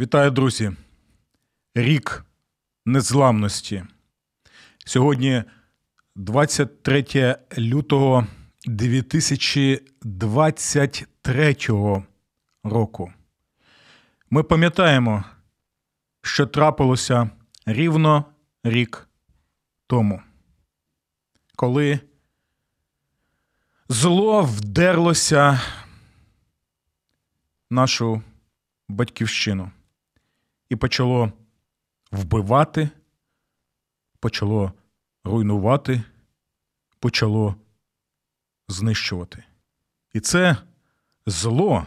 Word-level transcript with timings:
Вітаю, 0.00 0.30
друзі! 0.30 0.72
Рік 1.74 2.24
незламності. 2.86 3.84
Сьогодні 4.86 5.44
23 6.16 7.36
лютого 7.58 8.26
2023 8.66 11.56
року. 12.64 13.12
Ми 14.30 14.42
пам'ятаємо, 14.42 15.24
що 16.22 16.46
трапилося 16.46 17.30
рівно 17.66 18.24
рік 18.64 19.08
тому, 19.86 20.22
коли 21.56 22.00
зло 23.88 24.42
вдерлося 24.42 25.60
нашу 27.70 28.22
батьківщину 28.88 29.70
і 30.70 30.76
почало 30.76 31.32
вбивати, 32.12 32.88
почало 34.20 34.72
руйнувати, 35.24 36.02
почало 36.98 37.56
знищувати. 38.68 39.44
І 40.12 40.20
це 40.20 40.56
зло, 41.26 41.86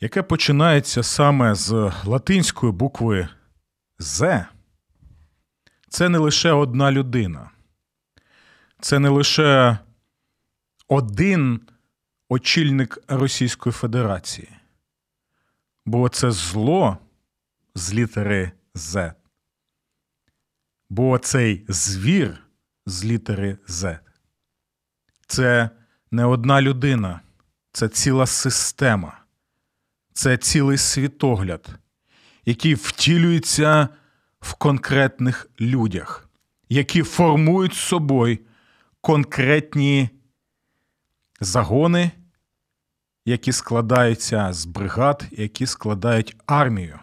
яке 0.00 0.22
починається 0.22 1.02
саме 1.02 1.54
з 1.54 1.92
латинської 2.04 2.72
букви 2.72 3.28
З, 3.98 4.44
це 5.88 6.08
не 6.08 6.18
лише 6.18 6.52
одна 6.52 6.92
людина, 6.92 7.50
це 8.80 8.98
не 8.98 9.08
лише 9.08 9.78
один 10.88 11.60
очільник 12.28 12.98
Російської 13.08 13.72
Федерації. 13.72 14.48
Бо 15.86 16.08
це 16.08 16.30
зло 16.30 16.98
з 17.74 17.94
літери 17.94 18.52
З. 18.74 19.12
Бо 20.90 21.18
цей 21.18 21.64
звір 21.68 22.38
з 22.86 23.04
літери 23.04 23.58
З. 23.66 23.98
Це 25.26 25.70
не 26.10 26.24
одна 26.24 26.62
людина, 26.62 27.20
це 27.72 27.88
ціла 27.88 28.26
система, 28.26 29.20
це 30.12 30.36
цілий 30.36 30.78
світогляд, 30.78 31.68
який 32.44 32.74
втілюється 32.74 33.88
в 34.40 34.54
конкретних 34.54 35.50
людях, 35.60 36.28
які 36.68 37.02
формують 37.02 37.74
собою 37.74 38.38
конкретні 39.00 40.10
загони, 41.40 42.10
які 43.24 43.52
складаються 43.52 44.52
з 44.52 44.64
бригад, 44.64 45.24
які 45.30 45.66
складають 45.66 46.36
армію 46.46 46.98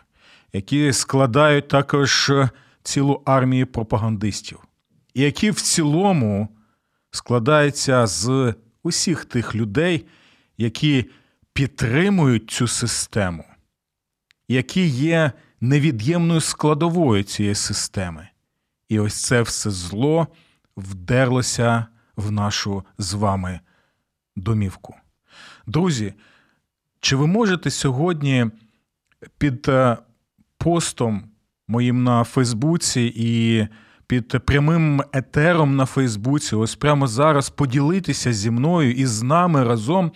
які 0.57 0.93
складають 0.93 1.67
також 1.67 2.31
цілу 2.83 3.21
армію 3.25 3.67
пропагандистів, 3.67 4.59
і 5.13 5.21
які 5.21 5.51
в 5.51 5.61
цілому 5.61 6.47
складаються 7.11 8.07
з 8.07 8.53
усіх 8.83 9.25
тих 9.25 9.55
людей, 9.55 10.05
які 10.57 11.05
підтримують 11.53 12.51
цю 12.51 12.67
систему, 12.67 13.45
які 14.47 14.87
є 14.87 15.31
невід'ємною 15.61 16.41
складовою 16.41 17.23
цієї 17.23 17.55
системи. 17.55 18.27
І 18.89 18.99
ось 18.99 19.21
це 19.21 19.41
все 19.41 19.69
зло 19.69 20.27
вдерлося 20.77 21.85
в 22.15 22.31
нашу 22.31 22.83
з 22.97 23.13
вами 23.13 23.59
домівку. 24.35 24.95
Друзі, 25.67 26.13
чи 26.99 27.15
ви 27.15 27.27
можете 27.27 27.71
сьогодні 27.71 28.45
під 29.37 29.67
е, 29.69 29.97
постом 30.57 31.23
моїм 31.67 32.03
на 32.03 32.23
Фейсбуці 32.23 33.13
і 33.15 33.67
під 34.07 34.45
прямим 34.45 35.03
етером 35.13 35.75
на 35.75 35.85
Фейсбуці, 35.85 36.55
ось 36.55 36.75
прямо 36.75 37.07
зараз 37.07 37.49
поділитися 37.49 38.33
зі 38.33 38.51
мною 38.51 38.91
і 38.91 39.05
з 39.05 39.23
нами 39.23 39.63
разом, 39.63 40.11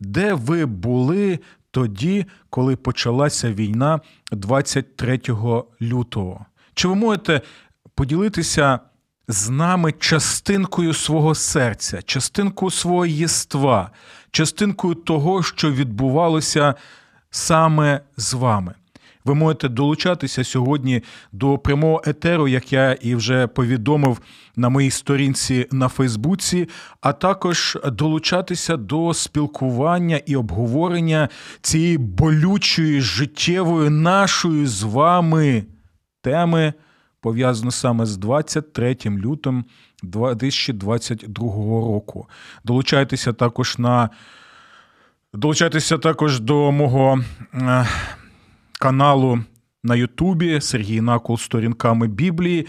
де 0.00 0.34
ви 0.34 0.66
були 0.66 1.38
тоді, 1.70 2.26
коли 2.50 2.76
почалася 2.76 3.52
війна 3.52 4.00
23 4.32 5.20
лютого. 5.82 6.46
Чи 6.74 6.88
ви 6.88 6.94
можете 6.94 7.40
поділитися 7.94 8.80
з 9.28 9.50
нами 9.50 9.92
частинкою 9.92 10.94
свого 10.94 11.34
серця, 11.34 12.02
частинкою 12.02 12.70
свого 12.70 13.06
єства, 13.06 13.90
частинкою 14.30 14.94
того, 14.94 15.42
що 15.42 15.72
відбувалося 15.72 16.74
саме 17.30 18.00
з 18.16 18.34
вами? 18.34 18.74
Ви 19.24 19.34
можете 19.34 19.68
долучатися 19.68 20.44
сьогодні 20.44 21.02
до 21.32 21.58
прямого 21.58 22.02
етеру, 22.06 22.48
як 22.48 22.72
я 22.72 22.92
і 22.92 23.14
вже 23.14 23.46
повідомив 23.46 24.20
на 24.56 24.68
моїй 24.68 24.90
сторінці 24.90 25.66
на 25.70 25.88
Фейсбуці, 25.88 26.68
а 27.00 27.12
також 27.12 27.78
долучатися 27.84 28.76
до 28.76 29.14
спілкування 29.14 30.20
і 30.26 30.36
обговорення 30.36 31.28
цієї 31.60 31.98
болючої 31.98 33.00
життєвої 33.00 33.90
нашої 33.90 34.66
з 34.66 34.82
вами 34.82 35.64
теми, 36.20 36.72
пов'язано 37.20 37.70
саме 37.70 38.06
з 38.06 38.16
23 38.16 38.96
лютим 39.06 39.64
2022 40.02 41.44
року. 41.62 42.28
Долучайтеся 42.64 43.32
також 43.32 43.78
на 43.78 44.10
долучайтеся 45.34 45.98
також 45.98 46.40
до 46.40 46.72
мого. 46.72 47.20
Каналу 48.82 49.44
на 49.84 49.96
Ютубі 49.96 50.60
Сергій 50.60 51.00
Накол 51.00 51.38
сторінками 51.38 52.08
Біблії. 52.08 52.66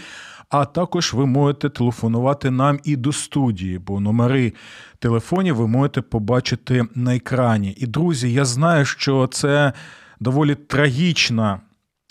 А 0.48 0.64
також 0.64 1.12
ви 1.12 1.26
можете 1.26 1.68
телефонувати 1.68 2.50
нам 2.50 2.80
і 2.84 2.96
до 2.96 3.12
студії, 3.12 3.78
бо 3.78 4.00
номери 4.00 4.52
телефонів 4.98 5.56
ви 5.56 5.68
можете 5.68 6.02
побачити 6.02 6.84
на 6.94 7.16
екрані. 7.16 7.74
І, 7.78 7.86
друзі, 7.86 8.32
я 8.32 8.44
знаю, 8.44 8.84
що 8.84 9.26
це 9.26 9.72
доволі 10.20 10.54
трагічна 10.54 11.60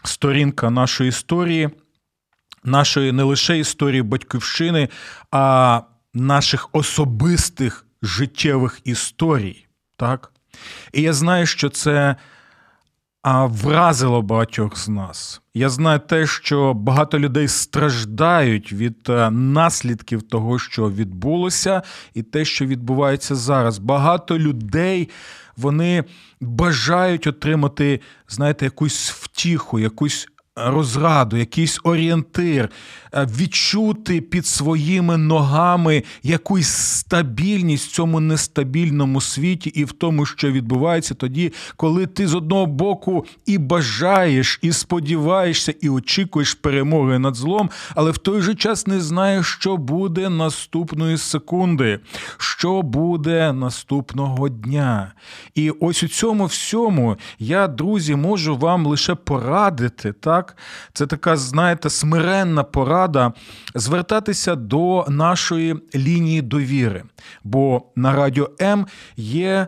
сторінка 0.03 0.69
нашої 0.69 1.09
історії, 1.09 1.69
нашої 2.63 3.11
не 3.11 3.23
лише 3.23 3.59
історії 3.59 4.01
батьківщини, 4.01 4.89
а 5.31 5.81
наших 6.13 6.69
особистих 6.71 7.85
життєвих 8.01 8.81
історій. 8.83 9.65
Так? 9.95 10.31
І 10.93 11.01
я 11.01 11.13
знаю, 11.13 11.45
що 11.45 11.69
це 11.69 12.15
а 13.23 13.45
вразило 13.45 14.21
багатьох 14.21 14.77
з 14.77 14.89
нас. 14.89 15.41
Я 15.53 15.69
знаю 15.69 15.99
те, 15.99 16.27
що 16.27 16.73
багато 16.73 17.19
людей 17.19 17.47
страждають 17.47 18.73
від 18.73 19.09
е, 19.09 19.31
наслідків 19.31 20.21
того, 20.21 20.59
що 20.59 20.89
відбулося, 20.89 21.81
і 22.13 22.23
те, 22.23 22.45
що 22.45 22.65
відбувається 22.65 23.35
зараз. 23.35 23.77
Багато 23.77 24.39
людей 24.39 25.09
вони 25.57 26.03
бажають 26.41 27.27
отримати, 27.27 27.99
знаєте, 28.27 28.65
якусь 28.65 29.11
втіху, 29.11 29.79
якусь 29.79 30.27
розраду, 30.55 31.37
якийсь 31.37 31.79
орієнтир, 31.83 32.69
е, 33.13 33.27
відчути 33.39 34.21
під 34.21 34.45
своїми 34.45 35.17
ногами 35.17 36.03
якусь 36.23 36.67
стабільність 36.67 37.87
в 37.87 37.91
цьому 37.91 38.19
нестабільному 38.19 39.21
світі 39.21 39.69
і 39.69 39.83
в 39.85 39.91
тому, 39.91 40.25
що 40.25 40.51
відбувається 40.51 41.13
тоді, 41.13 41.53
коли 41.75 42.07
ти 42.07 42.27
з 42.27 42.35
одного 42.35 42.65
боку 42.65 43.25
і 43.45 43.57
бажаєш, 43.57 44.59
і 44.61 44.71
сподіваєшся, 44.71 45.73
і 45.81 45.89
очікуєш 45.89 46.53
перемоги 46.53 47.19
над 47.19 47.35
злом, 47.35 47.69
але 47.95 48.11
в 48.11 48.17
той 48.17 48.41
же 48.41 48.55
час 48.55 48.87
не 48.87 49.01
знаєш, 49.01 49.57
що 49.59 49.77
буде 49.77 50.29
наступної 50.29 51.17
секунди, 51.17 51.99
що 52.37 52.81
буде 52.81 53.53
наступного 53.53 54.49
дня. 54.49 55.13
І 55.55 55.69
ось 55.69 56.03
у 56.03 56.07
цьому 56.07 56.45
всьому 56.45 57.17
я, 57.39 57.67
друзі, 57.67 58.15
можу 58.15 58.57
вам 58.57 58.85
лише 58.85 59.15
порадити 59.15 60.13
так 60.13 60.42
так? 60.43 60.57
Це 60.93 61.07
така, 61.07 61.37
знаєте, 61.37 61.89
смиренна 61.89 62.63
порада 62.63 63.33
звертатися 63.75 64.55
до 64.55 65.05
нашої 65.09 65.75
лінії 65.95 66.41
довіри. 66.41 67.03
Бо 67.43 67.81
на 67.95 68.15
радіо 68.15 68.49
М 68.61 68.85
є 69.17 69.67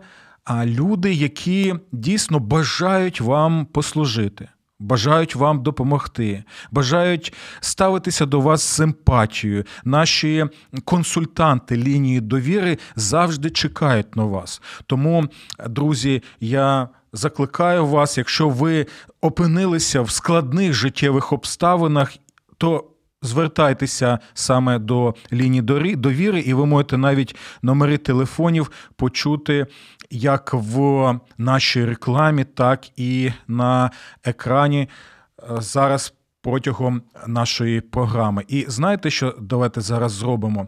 люди, 0.66 1.13
які 1.13 1.75
дійсно 1.92 2.39
бажають 2.39 3.22
вам 3.22 3.66
послужити. 3.66 4.50
Бажають 4.80 5.36
вам 5.36 5.63
допомогти, 5.63 6.44
бажають 6.72 7.33
ставитися 7.60 8.25
до 8.25 8.42
вас 8.42 8.62
з 8.62 8.68
симпатією. 8.68 9.63
Наші 9.83 10.45
консультанти 10.86 11.78
лінії 11.78 12.21
довіри 12.21 12.78
завжди 12.95 13.50
чекають 13.50 14.16
на 14.16 14.24
вас. 14.24 14.62
Тому, 14.86 15.25
друзі, 15.69 16.24
я 16.39 16.89
закликаю 17.15 17.85
вас, 17.85 18.17
якщо 18.17 18.50
ви 18.50 18.85
опинилися 19.21 20.01
в 20.01 20.12
складних 20.12 20.73
життєвих 20.73 21.33
обставинах, 21.33 22.13
то 22.57 22.83
звертайтеся 23.21 24.19
саме 24.33 24.79
до 24.79 25.15
лінії 25.33 25.62
довіри, 25.95 26.39
і 26.39 26.53
ви 26.53 26.65
можете 26.65 26.97
навіть 26.97 27.35
номери 27.62 27.97
телефонів 27.97 28.71
почути 28.95 29.67
як 30.09 30.53
в 30.53 31.19
нашій 31.38 31.85
рекламі, 31.85 32.44
так 32.44 33.00
і 33.00 33.31
на 33.47 33.91
екрані 34.23 34.79
е, 34.79 35.45
зараз 35.61 36.13
протягом 36.41 37.01
нашої 37.27 37.81
програми. 37.81 38.44
І 38.47 38.65
знаєте, 38.68 39.09
що 39.09 39.35
давайте 39.41 39.81
зараз 39.81 40.11
зробимо? 40.11 40.68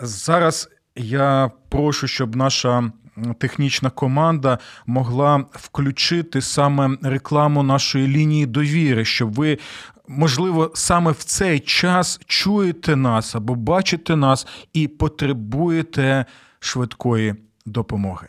Зараз 0.00 0.68
я 0.96 1.50
прошу, 1.68 2.08
щоб 2.08 2.36
наша. 2.36 2.92
Технічна 3.38 3.90
команда 3.90 4.58
могла 4.86 5.44
включити 5.52 6.40
саме 6.40 6.96
рекламу 7.02 7.62
нашої 7.62 8.08
лінії 8.08 8.46
довіри, 8.46 9.04
щоб 9.04 9.34
ви, 9.34 9.58
можливо, 10.08 10.72
саме 10.74 11.10
в 11.10 11.22
цей 11.22 11.60
час 11.60 12.20
чуєте 12.26 12.96
нас 12.96 13.34
або 13.34 13.54
бачите 13.54 14.16
нас 14.16 14.46
і 14.72 14.88
потребуєте 14.88 16.24
швидкої 16.60 17.34
допомоги. 17.66 18.28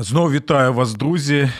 Знову 0.00 0.30
вітаю 0.30 0.74
вас, 0.74 0.94
друзі. 0.94 1.50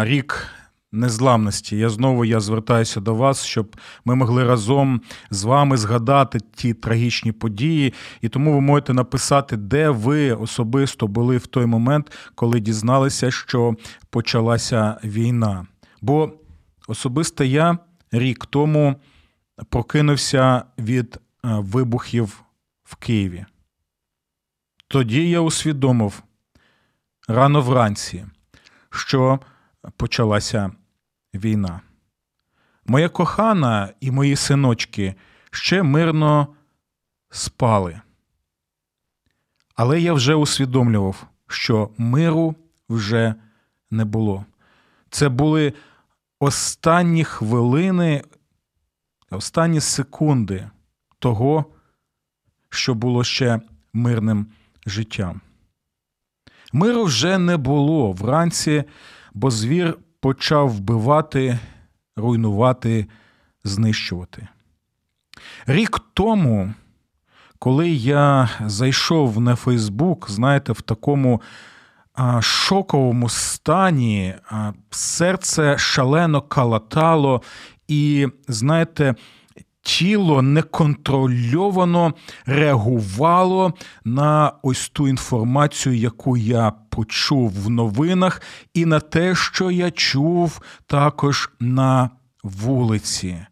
Рік 0.00 0.46
незламності. 0.92 1.76
Я 1.76 1.88
знову 1.88 2.24
я 2.24 2.40
звертаюся 2.40 3.00
до 3.00 3.14
вас, 3.14 3.44
щоб 3.44 3.76
ми 4.04 4.14
могли 4.14 4.44
разом 4.44 5.00
з 5.30 5.44
вами 5.44 5.76
згадати 5.76 6.38
ті 6.54 6.74
трагічні 6.74 7.32
події. 7.32 7.94
І 8.20 8.28
тому 8.28 8.54
ви 8.54 8.60
можете 8.60 8.94
написати, 8.94 9.56
де 9.56 9.90
ви 9.90 10.32
особисто 10.32 11.06
були 11.06 11.36
в 11.36 11.46
той 11.46 11.66
момент, 11.66 12.12
коли 12.34 12.60
дізналися, 12.60 13.30
що 13.30 13.74
почалася 14.10 15.00
війна. 15.04 15.66
Бо 16.00 16.32
особисто 16.88 17.44
я 17.44 17.78
рік 18.12 18.46
тому 18.46 18.96
прокинувся 19.68 20.64
від 20.78 21.18
вибухів 21.44 22.42
в 22.84 22.96
Києві. 22.96 23.44
Тоді 24.88 25.30
я 25.30 25.40
усвідомив 25.40 26.22
рано 27.28 27.60
вранці, 27.60 28.26
що 28.90 29.40
почалася 29.96 30.70
війна. 31.34 31.80
Моя 32.86 33.08
кохана 33.08 33.92
і 34.00 34.10
мої 34.10 34.36
синочки 34.36 35.14
ще 35.50 35.82
мирно 35.82 36.48
спали. 37.30 38.00
Але 39.74 40.00
я 40.00 40.12
вже 40.12 40.34
усвідомлював, 40.34 41.26
що 41.48 41.90
миру 41.98 42.54
вже 42.88 43.34
не 43.90 44.04
було. 44.04 44.44
Це 45.10 45.28
були 45.28 45.72
останні 46.40 47.24
хвилини, 47.24 48.24
останні 49.30 49.80
секунди 49.80 50.70
того, 51.18 51.64
що 52.70 52.94
було 52.94 53.24
ще 53.24 53.60
мирним 53.92 54.46
життям. 54.86 55.40
Миру 56.72 57.04
вже 57.04 57.38
не 57.38 57.56
було 57.56 58.12
вранці, 58.12 58.84
бо 59.34 59.50
звір 59.50 59.98
почав 60.20 60.68
вбивати, 60.68 61.58
руйнувати, 62.16 63.06
знищувати. 63.64 64.48
Рік 65.66 66.00
тому, 66.14 66.74
коли 67.58 67.90
я 67.90 68.48
зайшов 68.66 69.40
на 69.40 69.56
Фейсбук, 69.56 70.30
знаєте, 70.30 70.72
в 70.72 70.80
такому 70.80 71.42
шоковому 72.40 73.28
стані, 73.28 74.34
серце 74.90 75.78
шалено 75.78 76.42
калатало, 76.42 77.42
і, 77.88 78.28
знаєте, 78.48 79.14
тіло 79.82 80.42
неконтрольовано 80.42 82.14
реагувало 82.46 83.74
на 84.04 84.52
ось 84.62 84.88
ту 84.88 85.08
інформацію, 85.08 85.94
яку 85.94 86.36
я 86.36 86.70
почув 86.70 87.50
в 87.50 87.70
новинах, 87.70 88.42
і 88.74 88.86
на 88.86 89.00
те, 89.00 89.34
що 89.34 89.70
я 89.70 89.90
чув 89.90 90.60
також 90.86 91.50
на 91.60 92.10
вулиці. 92.42 93.46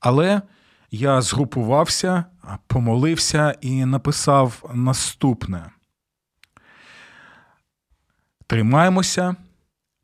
Але 0.00 0.42
я 0.90 1.22
згрупувався, 1.22 2.24
помолився 2.66 3.54
і 3.60 3.84
написав 3.84 4.70
наступне: 4.74 5.70
тримаємося, 8.46 9.36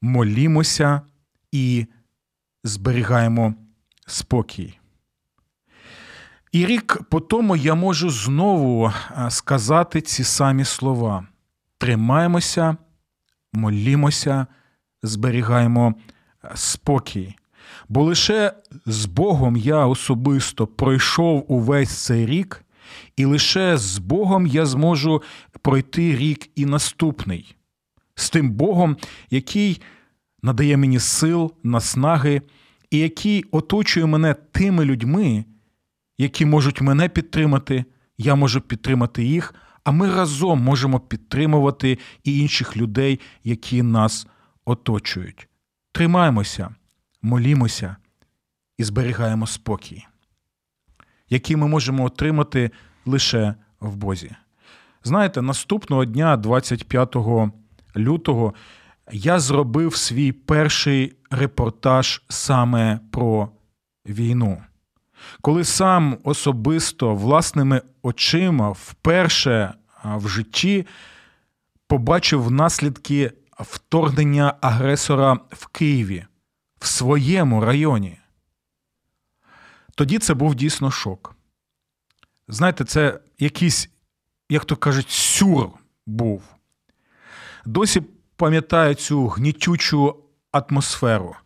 молімося 0.01 1.01
і 1.53 1.87
зберігаємо 2.65 3.55
спокій. 4.07 4.79
І 6.53 6.67
рік 6.67 7.01
по 7.11 7.21
тому 7.21 7.57
я 7.57 7.75
можу 7.75 8.11
знову 8.11 8.93
сказати 9.29 10.01
ці 10.01 10.25
самі 10.25 10.65
слова: 10.65 11.27
тримаємося, 11.79 12.77
молімося, 13.53 14.47
зберігаємо 15.03 15.95
спокій. 16.55 17.35
Бо 17.89 18.03
лише 18.03 18.53
з 18.87 19.07
Богом 19.07 19.57
я 19.57 19.87
особисто 19.87 20.67
пройшов 20.67 21.45
увесь 21.49 21.91
цей 21.91 22.27
рік, 22.27 22.65
і 23.17 23.25
лише 23.25 23.79
з 23.79 23.99
Богом 23.99 24.47
я 24.47 24.67
зможу 24.67 25.23
пройти 25.63 26.17
рік 26.17 26.51
і 26.55 26.67
наступний, 26.67 27.57
з 28.15 28.31
тим 28.31 28.51
Богом, 28.51 28.97
який 29.31 29.81
надає 30.43 30.77
мені 30.77 30.99
сил, 30.99 31.53
наснаги, 31.63 32.43
і 32.91 32.99
який 32.99 33.45
оточує 33.51 34.07
мене 34.07 34.35
тими 34.35 34.85
людьми 34.85 35.45
які 36.23 36.47
можуть 36.47 36.81
мене 36.81 37.09
підтримати, 37.09 37.85
я 38.19 38.35
можу 38.35 38.61
підтримати 38.61 39.25
їх, 39.25 39.55
а 39.85 39.91
ми 39.91 40.15
разом 40.15 40.61
можемо 40.61 41.01
підтримувати 41.01 41.99
і 42.25 42.39
інших 42.39 42.77
людей, 42.77 43.21
які 43.45 43.83
нас 43.83 44.27
оточують. 44.65 45.49
Тримаємося, 45.93 46.75
молімося 47.23 47.97
і 48.79 48.85
зберігаємо 48.85 49.47
спокій, 49.47 50.07
який 51.31 51.57
ми 51.57 51.69
можемо 51.69 52.05
отримати 52.05 52.71
лише 53.07 53.55
в 53.81 53.97
Бозі. 53.97 54.31
Знаєте, 55.05 55.43
наступного 55.43 56.05
дня, 56.05 56.37
25 56.37 57.17
лютого, 57.97 58.55
я 59.13 59.41
зробив 59.41 59.97
свій 59.97 60.33
перший 60.33 61.17
репортаж 61.31 62.23
саме 62.29 63.01
про 63.11 63.49
війну 64.07 64.63
коли 65.41 65.65
сам 65.65 66.19
особисто 66.25 67.15
власними 67.15 67.83
очима 68.03 68.71
вперше 68.71 69.75
в 70.05 70.29
житті 70.29 70.87
побачив 71.87 72.51
наслідки 72.51 73.33
вторгнення 73.61 74.55
агресора 74.61 75.33
в 75.51 75.67
Києві, 75.67 76.27
в 76.79 76.87
своєму 76.87 77.65
районі, 77.65 78.19
тоді 79.95 80.19
це 80.19 80.35
був 80.35 80.55
дійсно 80.55 80.91
шок. 80.91 81.37
Знаєте, 82.49 82.85
це 82.85 83.21
якийсь, 83.39 83.91
як 84.49 84.65
то 84.65 84.77
кажуть, 84.77 85.11
сюр 85.11 85.71
був. 86.07 86.43
Досі 87.65 88.03
пам'ятаю 88.37 88.95
цю 88.95 89.27
гнітючу 89.27 90.17
атмосферу, 90.53 91.37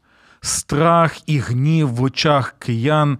страх 0.40 1.28
і 1.28 1.38
гнів 1.38 1.94
в 1.94 2.02
очах 2.02 2.54
киян 2.58 3.18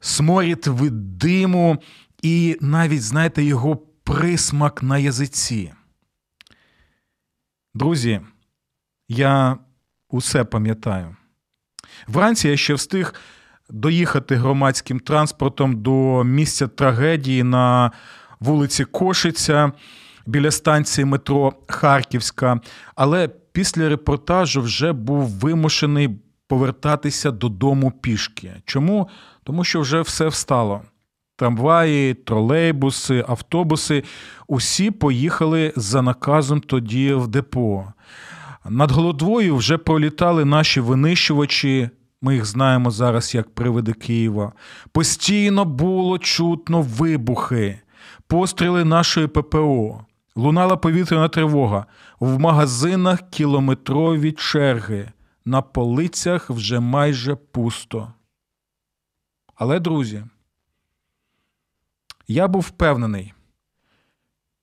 сморід 0.00 0.66
від 0.66 1.18
диму 1.18 1.78
і 2.22 2.58
навіть, 2.60 3.02
знаєте, 3.02 3.42
його 3.42 3.76
присмак 4.04 4.82
на 4.82 4.98
язиці. 4.98 5.72
Друзі, 7.74 8.20
я 9.08 9.58
усе 10.08 10.44
пам'ятаю. 10.44 11.16
Вранці 12.08 12.48
я 12.48 12.56
ще 12.56 12.74
встиг 12.74 13.14
доїхати 13.70 14.36
громадським 14.36 15.00
транспортом 15.00 15.82
до 15.82 16.24
місця 16.24 16.68
трагедії 16.68 17.42
на 17.42 17.90
вулиці 18.40 18.84
Кошиця 18.84 19.72
біля 20.26 20.50
станції 20.50 21.04
метро 21.04 21.52
Харківська, 21.68 22.60
але 22.94 23.28
після 23.28 23.88
репортажу 23.88 24.62
вже 24.62 24.92
був 24.92 25.28
вимушений 25.28 26.20
повертатися 26.50 27.30
додому 27.30 27.90
пішки. 27.90 28.52
Чому? 28.64 29.08
Тому 29.44 29.64
що 29.64 29.80
вже 29.80 30.00
все 30.00 30.28
встало. 30.28 30.80
Трамваї, 31.36 32.14
тролейбуси, 32.14 33.24
автобуси 33.28 34.04
усі 34.48 34.90
поїхали 34.90 35.72
за 35.76 36.02
наказом 36.02 36.60
тоді 36.60 37.14
в 37.14 37.28
депо. 37.28 37.92
Над 38.68 38.90
Голодвою 38.90 39.56
вже 39.56 39.78
пролітали 39.78 40.44
наші 40.44 40.80
винищувачі. 40.80 41.90
Ми 42.22 42.34
їх 42.34 42.46
знаємо 42.46 42.90
зараз 42.90 43.34
як 43.34 43.54
привиди 43.54 43.92
Києва. 43.92 44.52
Постійно 44.92 45.64
було 45.64 46.18
чутно 46.18 46.82
вибухи, 46.82 47.80
постріли 48.28 48.84
нашої 48.84 49.26
ППО. 49.26 50.04
Лунала 50.36 50.76
повітряна 50.76 51.28
тривога. 51.28 51.86
В 52.20 52.38
магазинах 52.38 53.22
кілометрові 53.30 54.32
черги. 54.32 55.12
На 55.50 55.62
полицях 55.62 56.50
вже 56.50 56.80
майже 56.80 57.36
пусто. 57.36 58.14
Але, 59.54 59.80
друзі, 59.80 60.24
я 62.28 62.48
був 62.48 62.62
впевнений, 62.62 63.34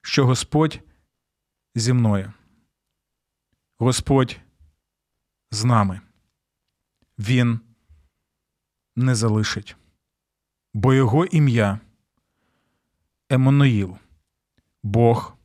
що 0.01 0.25
Господь 0.25 0.79
зі 1.75 1.93
мною. 1.93 2.33
Господь 3.77 4.39
з 5.51 5.63
нами. 5.63 6.01
Він 7.17 7.59
не 8.95 9.15
залишить, 9.15 9.75
бо 10.73 10.93
Його 10.93 11.25
ім'я 11.25 11.79
Еммануїл, 13.29 13.97
Бог 14.83 15.37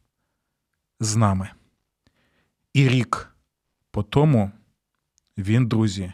з 1.00 1.16
нами. 1.16 1.50
І 2.72 2.88
рік 2.88 3.36
по 3.90 4.02
тому 4.02 4.52
він, 5.38 5.68
друзі, 5.68 6.12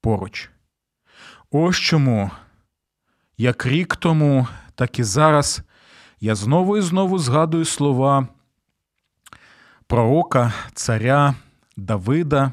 поруч. 0.00 0.50
Ось 1.50 1.76
чому, 1.76 2.30
як 3.36 3.66
рік 3.66 3.96
тому, 3.96 4.48
так 4.74 4.98
і 4.98 5.02
зараз 5.02 5.62
я 6.20 6.34
знову 6.34 6.76
і 6.76 6.80
знову 6.80 7.18
згадую 7.18 7.64
слова 7.64 8.28
пророка, 9.86 10.52
царя 10.74 11.34
Давида 11.76 12.52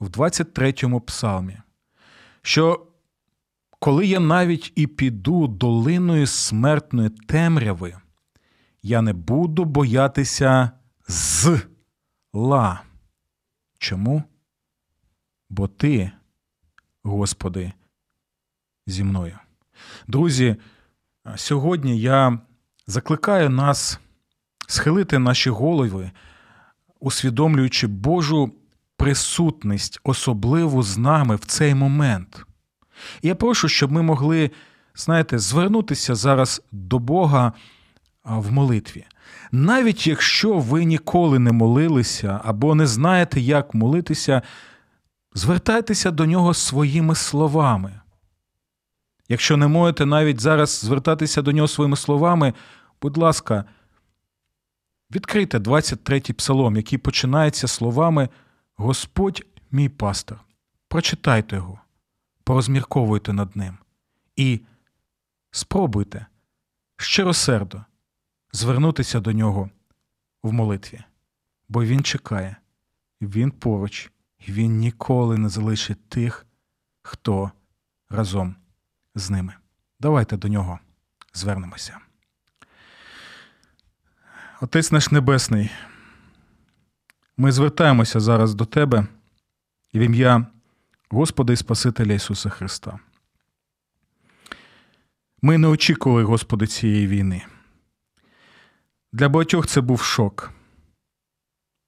в 0.00 0.08
23-му 0.08 1.00
псалмі, 1.00 1.58
що 2.42 2.86
коли 3.78 4.06
я 4.06 4.20
навіть 4.20 4.72
і 4.74 4.86
піду 4.86 5.46
долиною 5.46 6.26
смертної 6.26 7.10
темряви, 7.10 7.96
я 8.82 9.02
не 9.02 9.12
буду 9.12 9.64
боятися 9.64 10.70
зла. 11.08 12.80
Чому? 13.78 14.22
Бо 15.56 15.68
ти, 15.68 16.10
Господи, 17.02 17.72
зі 18.86 19.04
мною. 19.04 19.38
Друзі, 20.06 20.56
сьогодні 21.36 22.00
я 22.00 22.38
закликаю 22.86 23.50
нас 23.50 24.00
схилити 24.68 25.18
наші 25.18 25.50
голови, 25.50 26.10
усвідомлюючи 27.00 27.86
Божу 27.86 28.52
присутність, 28.96 30.00
особливо 30.04 30.82
з 30.82 30.98
нами 30.98 31.36
в 31.36 31.44
цей 31.44 31.74
момент. 31.74 32.46
І 33.22 33.28
я 33.28 33.34
прошу, 33.34 33.68
щоб 33.68 33.92
ми 33.92 34.02
могли, 34.02 34.50
знаєте, 34.94 35.38
звернутися 35.38 36.14
зараз 36.14 36.62
до 36.72 36.98
Бога 36.98 37.52
в 38.24 38.52
молитві. 38.52 39.04
Навіть 39.52 40.06
якщо 40.06 40.58
ви 40.58 40.84
ніколи 40.84 41.38
не 41.38 41.52
молилися 41.52 42.40
або 42.44 42.74
не 42.74 42.86
знаєте, 42.86 43.40
як 43.40 43.74
молитися, 43.74 44.42
звертайтеся 45.36 46.10
до 46.10 46.26
нього 46.26 46.54
своїми 46.54 47.14
словами. 47.14 48.00
Якщо 49.28 49.56
не 49.56 49.66
можете 49.66 50.06
навіть 50.06 50.40
зараз 50.40 50.70
звертатися 50.70 51.42
до 51.42 51.52
нього 51.52 51.68
своїми 51.68 51.96
словами, 51.96 52.54
будь 53.02 53.16
ласка, 53.16 53.64
відкрийте 55.10 55.58
23-й 55.58 56.32
псалом, 56.32 56.76
який 56.76 56.98
починається 56.98 57.68
словами 57.68 58.28
Господь 58.76 59.46
мій 59.70 59.88
пастор. 59.88 60.40
Прочитайте 60.88 61.56
його, 61.56 61.80
порозмірковуйте 62.44 63.32
над 63.32 63.56
ним 63.56 63.78
і 64.36 64.60
спробуйте 65.50 66.26
щиросердо 66.96 67.84
звернутися 68.52 69.20
до 69.20 69.32
нього 69.32 69.70
в 70.42 70.52
молитві, 70.52 71.00
бо 71.68 71.84
він 71.84 72.02
чекає, 72.02 72.56
він 73.20 73.50
поруч, 73.50 74.10
і 74.46 74.52
він 74.52 74.78
ніколи 74.78 75.38
не 75.38 75.48
залишить 75.48 76.08
тих, 76.08 76.46
хто 77.02 77.50
разом 78.10 78.56
з 79.14 79.30
ними. 79.30 79.54
Давайте 80.00 80.36
до 80.36 80.48
нього 80.48 80.78
звернемося. 81.34 81.98
Отець 84.60 84.92
наш 84.92 85.10
Небесний, 85.10 85.70
ми 87.36 87.52
звертаємося 87.52 88.20
зараз 88.20 88.54
до 88.54 88.64
Тебе 88.64 89.06
в 89.94 89.98
ім'я 89.98 90.46
Господа 91.10 91.52
і 91.52 91.56
Спасителя 91.56 92.12
Ісуса 92.12 92.48
Христа. 92.48 92.98
Ми 95.42 95.58
не 95.58 95.68
очікували, 95.68 96.24
Господи, 96.24 96.66
цієї 96.66 97.06
війни. 97.06 97.42
Для 99.12 99.28
багатьох 99.28 99.66
це 99.66 99.80
був 99.80 100.00
шок. 100.00 100.52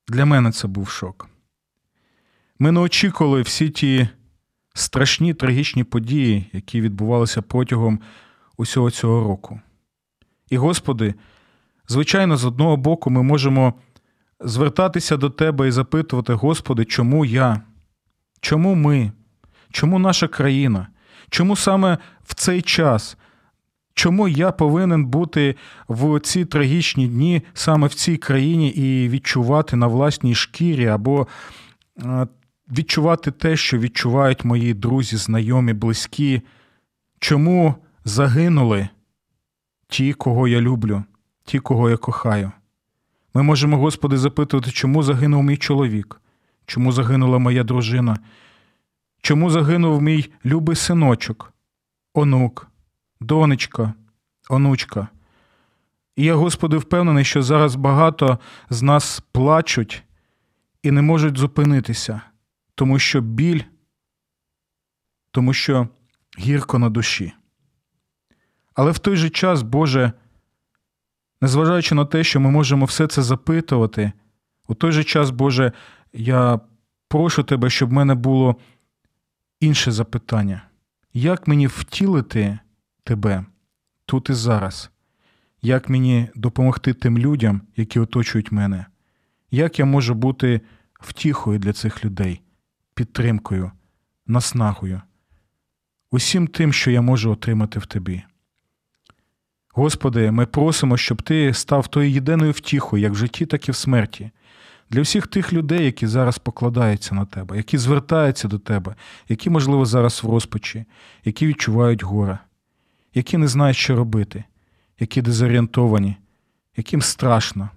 Для 0.08 0.24
мене 0.24 0.52
це 0.52 0.68
був 0.68 0.88
шок. 0.88 1.28
Ми 2.58 2.72
не 2.72 2.80
очікували 2.80 3.42
всі 3.42 3.70
ті 3.70 4.08
страшні 4.74 5.34
трагічні 5.34 5.84
події, 5.84 6.50
які 6.52 6.80
відбувалися 6.80 7.42
протягом 7.42 8.00
усього 8.56 8.90
цього 8.90 9.24
року. 9.24 9.60
І, 10.50 10.56
Господи, 10.56 11.14
звичайно, 11.88 12.36
з 12.36 12.44
одного 12.44 12.76
боку, 12.76 13.10
ми 13.10 13.22
можемо 13.22 13.74
звертатися 14.40 15.16
до 15.16 15.30
Тебе 15.30 15.68
і 15.68 15.70
запитувати, 15.70 16.32
Господи, 16.32 16.84
чому 16.84 17.24
я? 17.24 17.62
Чому 18.40 18.74
ми? 18.74 19.12
Чому 19.70 19.98
наша 19.98 20.28
країна? 20.28 20.88
Чому 21.30 21.56
саме 21.56 21.98
в 22.24 22.34
цей 22.34 22.62
час? 22.62 23.16
Чому 23.94 24.28
я 24.28 24.52
повинен 24.52 25.06
бути 25.06 25.56
в 25.88 26.20
ці 26.20 26.44
трагічні 26.44 27.08
дні 27.08 27.42
саме 27.54 27.86
в 27.86 27.94
цій 27.94 28.16
країні 28.16 28.68
і 28.68 29.08
відчувати 29.08 29.76
на 29.76 29.86
власній 29.86 30.34
шкірі 30.34 30.86
або 30.86 31.26
відчувати 32.70 33.30
те, 33.30 33.56
що 33.56 33.78
відчувають 33.78 34.44
мої 34.44 34.74
друзі, 34.74 35.16
знайомі, 35.16 35.72
близькі? 35.72 36.42
Чому 37.18 37.74
загинули 38.04 38.88
ті, 39.88 40.12
кого 40.12 40.48
я 40.48 40.60
люблю, 40.60 41.04
ті, 41.44 41.58
кого 41.58 41.90
я 41.90 41.96
кохаю? 41.96 42.52
Ми 43.34 43.42
можемо, 43.42 43.78
Господи, 43.78 44.16
запитувати, 44.16 44.70
чому 44.70 45.02
загинув 45.02 45.42
мій 45.42 45.56
чоловік, 45.56 46.20
чому 46.66 46.92
загинула 46.92 47.38
моя 47.38 47.64
дружина, 47.64 48.18
чому 49.22 49.50
загинув 49.50 50.02
мій 50.02 50.30
любий 50.44 50.76
синочок, 50.76 51.52
онук, 52.14 52.68
донечка, 53.20 53.94
онучка. 54.48 55.08
І 56.16 56.24
я, 56.24 56.34
Господи, 56.34 56.76
впевнений, 56.76 57.24
що 57.24 57.42
зараз 57.42 57.76
багато 57.76 58.38
з 58.70 58.82
нас 58.82 59.22
плачуть 59.32 60.02
і 60.82 60.90
не 60.90 61.02
можуть 61.02 61.38
зупинитися, 61.38 62.20
тому 62.78 62.98
що 62.98 63.20
біль, 63.20 63.62
тому 65.30 65.52
що 65.52 65.88
гірко 66.38 66.78
на 66.78 66.90
душі. 66.90 67.32
Але 68.74 68.90
в 68.90 68.98
той 68.98 69.16
же 69.16 69.30
час, 69.30 69.62
Боже, 69.62 70.12
незважаючи 71.40 71.94
на 71.94 72.04
те, 72.04 72.24
що 72.24 72.40
ми 72.40 72.50
можемо 72.50 72.84
все 72.84 73.06
це 73.06 73.22
запитувати, 73.22 74.12
у 74.68 74.74
той 74.74 74.92
же 74.92 75.04
час, 75.04 75.30
Боже, 75.30 75.72
я 76.12 76.60
прошу 77.08 77.42
Тебе, 77.42 77.70
щоб 77.70 77.88
в 77.88 77.92
мене 77.92 78.14
було 78.14 78.56
інше 79.60 79.92
запитання. 79.92 80.62
Як 81.12 81.48
мені 81.48 81.66
втілити 81.66 82.58
Тебе 83.04 83.44
тут 84.06 84.30
і 84.30 84.32
зараз? 84.32 84.90
Як 85.62 85.88
мені 85.88 86.28
допомогти 86.34 86.94
тим 86.94 87.18
людям, 87.18 87.62
які 87.76 88.00
оточують 88.00 88.52
мене? 88.52 88.86
Як 89.50 89.78
я 89.78 89.84
можу 89.84 90.14
бути 90.14 90.60
втіхою 91.00 91.58
для 91.58 91.72
цих 91.72 92.04
людей, 92.04 92.42
підтримкою, 92.98 93.70
наснагою? 94.26 95.00
усім 96.10 96.46
тим, 96.46 96.72
що 96.72 96.90
я 96.90 97.00
можу 97.00 97.30
отримати 97.30 97.78
в 97.78 97.86
тобі. 97.86 98.22
Господи, 99.74 100.30
ми 100.30 100.46
просимо, 100.46 100.96
щоб 100.96 101.22
Ти 101.22 101.54
став 101.54 101.88
тою 101.88 102.10
єдиною 102.10 102.52
втіхою, 102.52 103.02
як 103.02 103.12
в 103.12 103.16
житті, 103.16 103.46
так 103.46 103.68
і 103.68 103.72
в 103.72 103.76
смерті, 103.76 104.30
для 104.90 105.00
всіх 105.00 105.26
тих 105.26 105.52
людей, 105.52 105.84
які 105.84 106.06
зараз 106.06 106.38
покладаються 106.38 107.14
на 107.14 107.24
тебе, 107.24 107.56
які 107.56 107.78
звертаються 107.78 108.48
до 108.48 108.58
тебе, 108.58 108.94
які, 109.28 109.50
можливо, 109.50 109.86
зараз 109.86 110.24
в 110.24 110.30
розпачі, 110.30 110.84
які 111.24 111.46
відчувають 111.46 112.02
горе, 112.02 112.38
які 113.14 113.38
не 113.38 113.48
знають, 113.48 113.76
що 113.76 113.96
робити, 113.96 114.44
які 114.98 115.22
дезорієнтовані, 115.22 116.16
яким 116.76 117.02
страшно, 117.02 117.70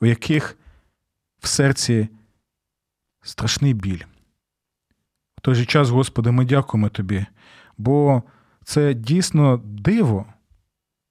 у 0.00 0.06
яких 0.06 0.58
в 1.40 1.48
серці 1.48 2.08
страшний 3.28 3.74
біль. 3.74 4.02
В 5.38 5.40
той 5.40 5.54
же 5.54 5.64
час, 5.64 5.90
Господи, 5.90 6.30
ми 6.30 6.44
дякуємо 6.44 6.88
Тобі, 6.88 7.26
бо 7.78 8.22
це 8.64 8.94
дійсно 8.94 9.60
диво, 9.64 10.26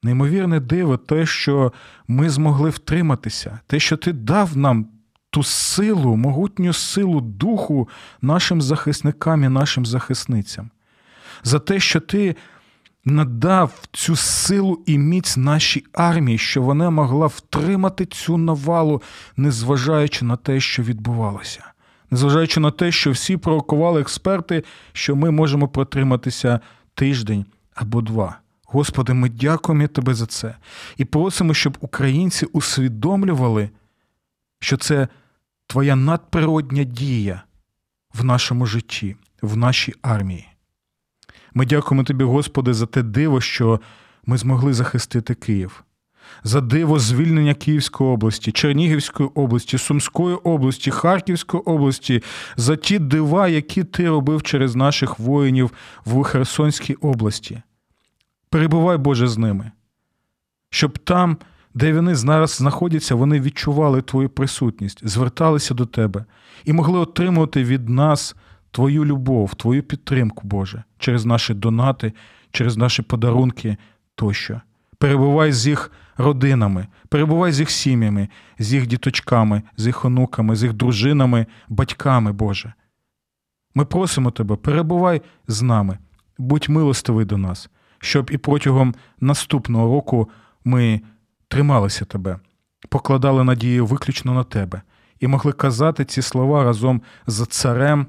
неймовірне 0.03 0.59
диво, 0.59 0.97
те, 0.97 1.25
що 1.25 1.73
ми 2.07 2.29
змогли 2.29 2.69
втриматися, 2.69 3.59
те, 3.67 3.79
що 3.79 3.97
Ти 3.97 4.13
дав 4.13 4.57
нам 4.57 4.87
ту 5.29 5.43
силу, 5.43 6.15
могутню 6.15 6.73
силу 6.73 7.21
духу 7.21 7.89
нашим 8.21 8.61
захисникам 8.61 9.43
і 9.43 9.49
нашим 9.49 9.85
захисницям, 9.85 10.69
за 11.43 11.59
те, 11.59 11.79
що 11.79 11.99
Ти 11.99 12.35
надав 13.05 13.71
цю 13.91 14.15
силу 14.15 14.83
і 14.85 14.97
міць 14.97 15.37
нашій 15.37 15.85
армії, 15.93 16.37
що 16.37 16.61
вона 16.61 16.89
могла 16.89 17.27
втримати 17.27 18.05
цю 18.05 18.37
навалу, 18.37 19.01
незважаючи 19.37 20.25
на 20.25 20.35
те, 20.35 20.59
що 20.59 20.83
відбувалося 20.83 21.63
незважаючи 22.11 22.59
на 22.59 22.71
те, 22.71 22.91
що 22.91 23.11
всі 23.11 23.37
пророкували 23.37 24.01
експерти, 24.01 24.63
що 24.93 25.15
ми 25.15 25.31
можемо 25.31 25.67
протриматися 25.67 26.59
тиждень 26.93 27.45
або 27.73 28.01
два. 28.01 28.39
Господи, 28.65 29.13
ми 29.13 29.29
дякуємо 29.29 29.87
Тебе 29.87 30.13
за 30.13 30.25
це 30.25 30.55
і 30.97 31.05
просимо, 31.05 31.53
щоб 31.53 31.77
українці 31.81 32.45
усвідомлювали, 32.45 33.69
що 34.59 34.77
це 34.77 35.07
Твоя 35.67 35.95
надприродня 35.95 36.83
дія 36.83 37.41
в 38.13 38.23
нашому 38.23 38.65
житті, 38.65 39.15
в 39.41 39.57
нашій 39.57 39.93
армії. 40.01 40.47
Ми 41.53 41.65
дякуємо 41.65 42.03
Тобі, 42.03 42.23
Господи, 42.23 42.73
за 42.73 42.85
те 42.85 43.03
диво, 43.03 43.41
що 43.41 43.79
ми 44.25 44.37
змогли 44.37 44.73
захистити 44.73 45.35
Київ 45.35 45.83
за 46.43 46.61
диво 46.61 46.99
звільнення 46.99 47.53
Київської 47.53 48.09
області, 48.09 48.51
Чернігівської 48.51 49.29
області, 49.35 49.77
Сумської 49.77 50.35
області, 50.35 50.91
Харківської 50.91 51.63
області, 51.63 52.23
за 52.57 52.75
ті 52.75 52.99
дива, 52.99 53.47
які 53.47 53.83
ти 53.83 54.09
робив 54.09 54.43
через 54.43 54.75
наших 54.75 55.19
воїнів 55.19 55.71
в 56.05 56.23
Херсонській 56.23 56.93
області. 56.93 57.61
Перебувай, 58.49 58.97
Боже, 58.97 59.27
з 59.27 59.37
ними, 59.37 59.71
щоб 60.69 60.97
там, 60.97 61.37
де 61.73 61.93
вони 61.93 62.15
зараз 62.15 62.51
знаходяться, 62.51 63.15
вони 63.15 63.39
відчували 63.39 64.01
Твою 64.01 64.29
присутність, 64.29 65.07
зверталися 65.07 65.73
до 65.73 65.85
Тебе 65.85 66.25
і 66.65 66.73
могли 66.73 66.99
отримувати 66.99 67.63
від 67.63 67.89
нас 67.89 68.35
Твою 68.71 69.05
любов, 69.05 69.55
Твою 69.55 69.83
підтримку, 69.83 70.47
Боже, 70.47 70.83
через 70.99 71.25
наші 71.25 71.53
донати, 71.53 72.13
через 72.51 72.77
наші 72.77 73.01
подарунки 73.01 73.77
тощо. 74.15 74.61
Перебувай 74.97 75.51
з 75.51 75.67
їх 75.67 75.91
родинами, 76.17 76.87
перебувай 77.09 77.51
з 77.51 77.59
їх 77.59 77.69
сім'ями, 77.69 78.29
з 78.59 78.73
їх 78.73 78.87
діточками, 78.87 79.61
з 79.77 79.85
їх 79.85 80.05
онуками, 80.05 80.55
з 80.55 80.63
їх 80.63 80.73
дружинами, 80.73 81.45
батьками, 81.69 82.31
Боже. 82.31 82.73
Ми 83.75 83.85
просимо 83.85 84.31
Тебе, 84.31 84.55
перебувай 84.55 85.21
з 85.47 85.61
нами, 85.61 85.97
будь 86.37 86.69
милостивий 86.69 87.25
до 87.25 87.37
нас, 87.37 87.69
щоб 87.99 88.31
і 88.31 88.37
протягом 88.37 88.95
наступного 89.19 89.93
року 89.93 90.29
ми 90.63 91.01
трималися 91.47 92.05
Тебе, 92.05 92.39
покладали 92.89 93.43
надію 93.43 93.85
виключно 93.85 94.33
на 94.33 94.43
Тебе 94.43 94.81
і 95.19 95.27
могли 95.27 95.51
казати 95.51 96.05
ці 96.05 96.21
слова 96.21 96.63
разом 96.63 97.01
з 97.27 97.45
царем 97.45 98.07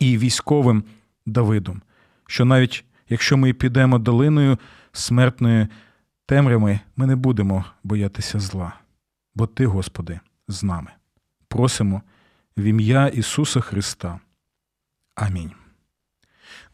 і 0.00 0.18
військовим 0.18 0.84
Давидом, 1.26 1.82
що 2.26 2.44
навіть 2.44 2.84
якщо 3.08 3.36
ми 3.36 3.52
підемо 3.52 3.98
долиною 3.98 4.58
смертної 4.92 5.68
темряви 6.30 6.80
ми 6.96 7.06
не 7.06 7.16
будемо 7.16 7.64
боятися 7.84 8.40
зла, 8.40 8.72
бо 9.34 9.46
Ти, 9.46 9.66
Господи, 9.66 10.20
з 10.48 10.62
нами. 10.62 10.90
Просимо 11.48 12.02
в 12.56 12.62
ім'я 12.62 13.06
Ісуса 13.06 13.60
Христа. 13.60 14.20
Амінь. 15.14 15.50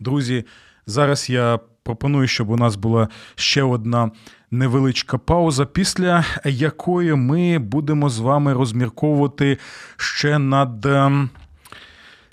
Друзі, 0.01 0.45
зараз 0.87 1.31
я 1.31 1.59
пропоную, 1.83 2.29
щоб 2.29 2.51
у 2.51 2.57
нас 2.57 2.77
була 2.77 3.09
ще 3.35 3.63
одна 3.63 4.11
невеличка 4.51 5.19
пауза, 5.19 5.67
після 5.67 6.25
якої 6.45 7.15
ми 7.15 7.59
будемо 7.59 8.09
з 8.09 8.19
вами 8.19 8.53
розмірковувати 8.53 9.59
ще 9.97 10.39
над. 10.39 10.87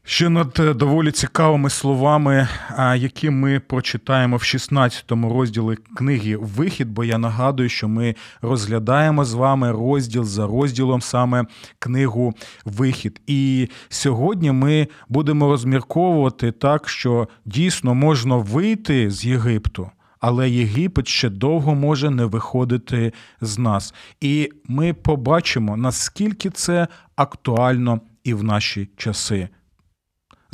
Ще 0.05 0.29
над 0.29 0.59
е, 0.59 0.73
доволі 0.73 1.11
цікавими 1.11 1.69
словами, 1.69 2.47
які 2.95 3.29
ми 3.29 3.59
прочитаємо 3.59 4.37
в 4.37 4.43
16 4.43 5.11
розділі 5.11 5.77
книги 5.97 6.37
Вихід, 6.37 6.91
бо 6.91 7.03
я 7.03 7.17
нагадую, 7.17 7.69
що 7.69 7.87
ми 7.87 8.15
розглядаємо 8.41 9.25
з 9.25 9.33
вами 9.33 9.71
розділ 9.71 10.23
за 10.23 10.47
розділом 10.47 11.01
саме 11.01 11.45
книгу 11.79 12.33
Вихід. 12.65 13.21
І 13.27 13.69
сьогодні 13.89 14.51
ми 14.51 14.87
будемо 15.09 15.47
розмірковувати 15.47 16.51
так, 16.51 16.89
що 16.89 17.27
дійсно 17.45 17.95
можна 17.95 18.35
вийти 18.35 19.11
з 19.11 19.25
Єгипту. 19.25 19.89
Але 20.19 20.49
Єгипет 20.49 21.07
ще 21.07 21.29
довго 21.29 21.75
може 21.75 22.09
не 22.09 22.25
виходити 22.25 23.13
з 23.41 23.57
нас. 23.59 23.93
І 24.21 24.49
ми 24.67 24.93
побачимо, 24.93 25.77
наскільки 25.77 26.49
це 26.49 26.87
актуально 27.15 28.01
і 28.23 28.33
в 28.33 28.43
наші 28.43 28.89
часи. 28.97 29.49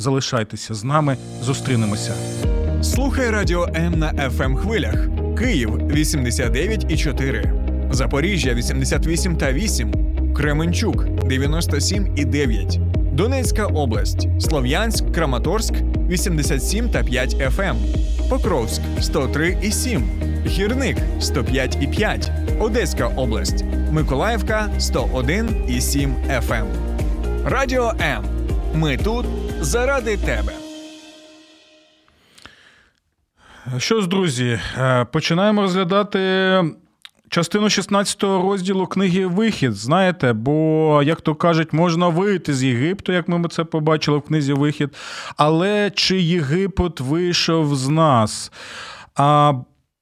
Залишайтеся 0.00 0.74
з 0.74 0.84
нами, 0.84 1.16
зустрінемося. 1.42 2.12
Слухай 2.82 3.30
радіо 3.30 3.68
М 3.76 3.98
на 3.98 4.12
fm 4.12 4.42
ем 4.42 4.56
хвилях. 4.56 5.08
Київ 5.38 5.70
89,4, 5.70 7.92
Запоріжжя 7.92 8.54
88 8.54 9.36
та 9.36 9.52
8, 9.52 9.92
Кременчук 10.36 11.04
97 11.28 12.12
і 12.16 12.24
9, 12.24 12.80
Донецька 13.12 13.66
область, 13.66 14.28
Слов'янськ, 14.40 15.12
Краматорськ 15.12 15.74
87 16.08 16.88
та 16.88 17.02
5 17.02 17.34
FM, 17.34 17.70
ем. 17.70 17.76
Покровськ 18.30 18.82
103 19.00 19.58
і 19.62 19.70
7, 19.70 20.04
Гірник 20.46 20.96
105 21.20 21.78
і 21.80 21.86
5, 21.86 22.30
Одеська 22.60 23.06
область, 23.06 23.64
Миколаївка 23.90 24.68
101 24.78 25.48
і 25.68 25.80
7 25.80 26.14
FM. 26.28 26.54
Ем. 26.54 26.66
Радіо 27.44 27.92
М. 28.00 28.39
Ми 28.74 28.96
тут 28.96 29.26
заради 29.60 30.16
тебе. 30.16 30.52
Що 33.78 34.00
ж, 34.00 34.08
друзі, 34.08 34.60
е, 34.78 35.04
починаємо 35.04 35.62
розглядати. 35.62 36.64
Частину 37.28 37.70
16 37.70 38.22
розділу 38.22 38.86
книги 38.86 39.26
Вихід, 39.26 39.72
знаєте, 39.72 40.32
бо, 40.32 41.02
як 41.04 41.20
то 41.20 41.34
кажуть, 41.34 41.72
можна 41.72 42.08
вийти 42.08 42.54
з 42.54 42.64
Єгипту, 42.64 43.12
як 43.12 43.28
ми 43.28 43.48
це 43.48 43.64
побачили 43.64 44.18
в 44.18 44.22
книзі 44.22 44.52
Вихід. 44.52 44.96
Але 45.36 45.90
чи 45.94 46.20
Єгипет 46.20 47.00
вийшов 47.00 47.76
з 47.76 47.88
нас? 47.88 48.52
А 49.16 49.52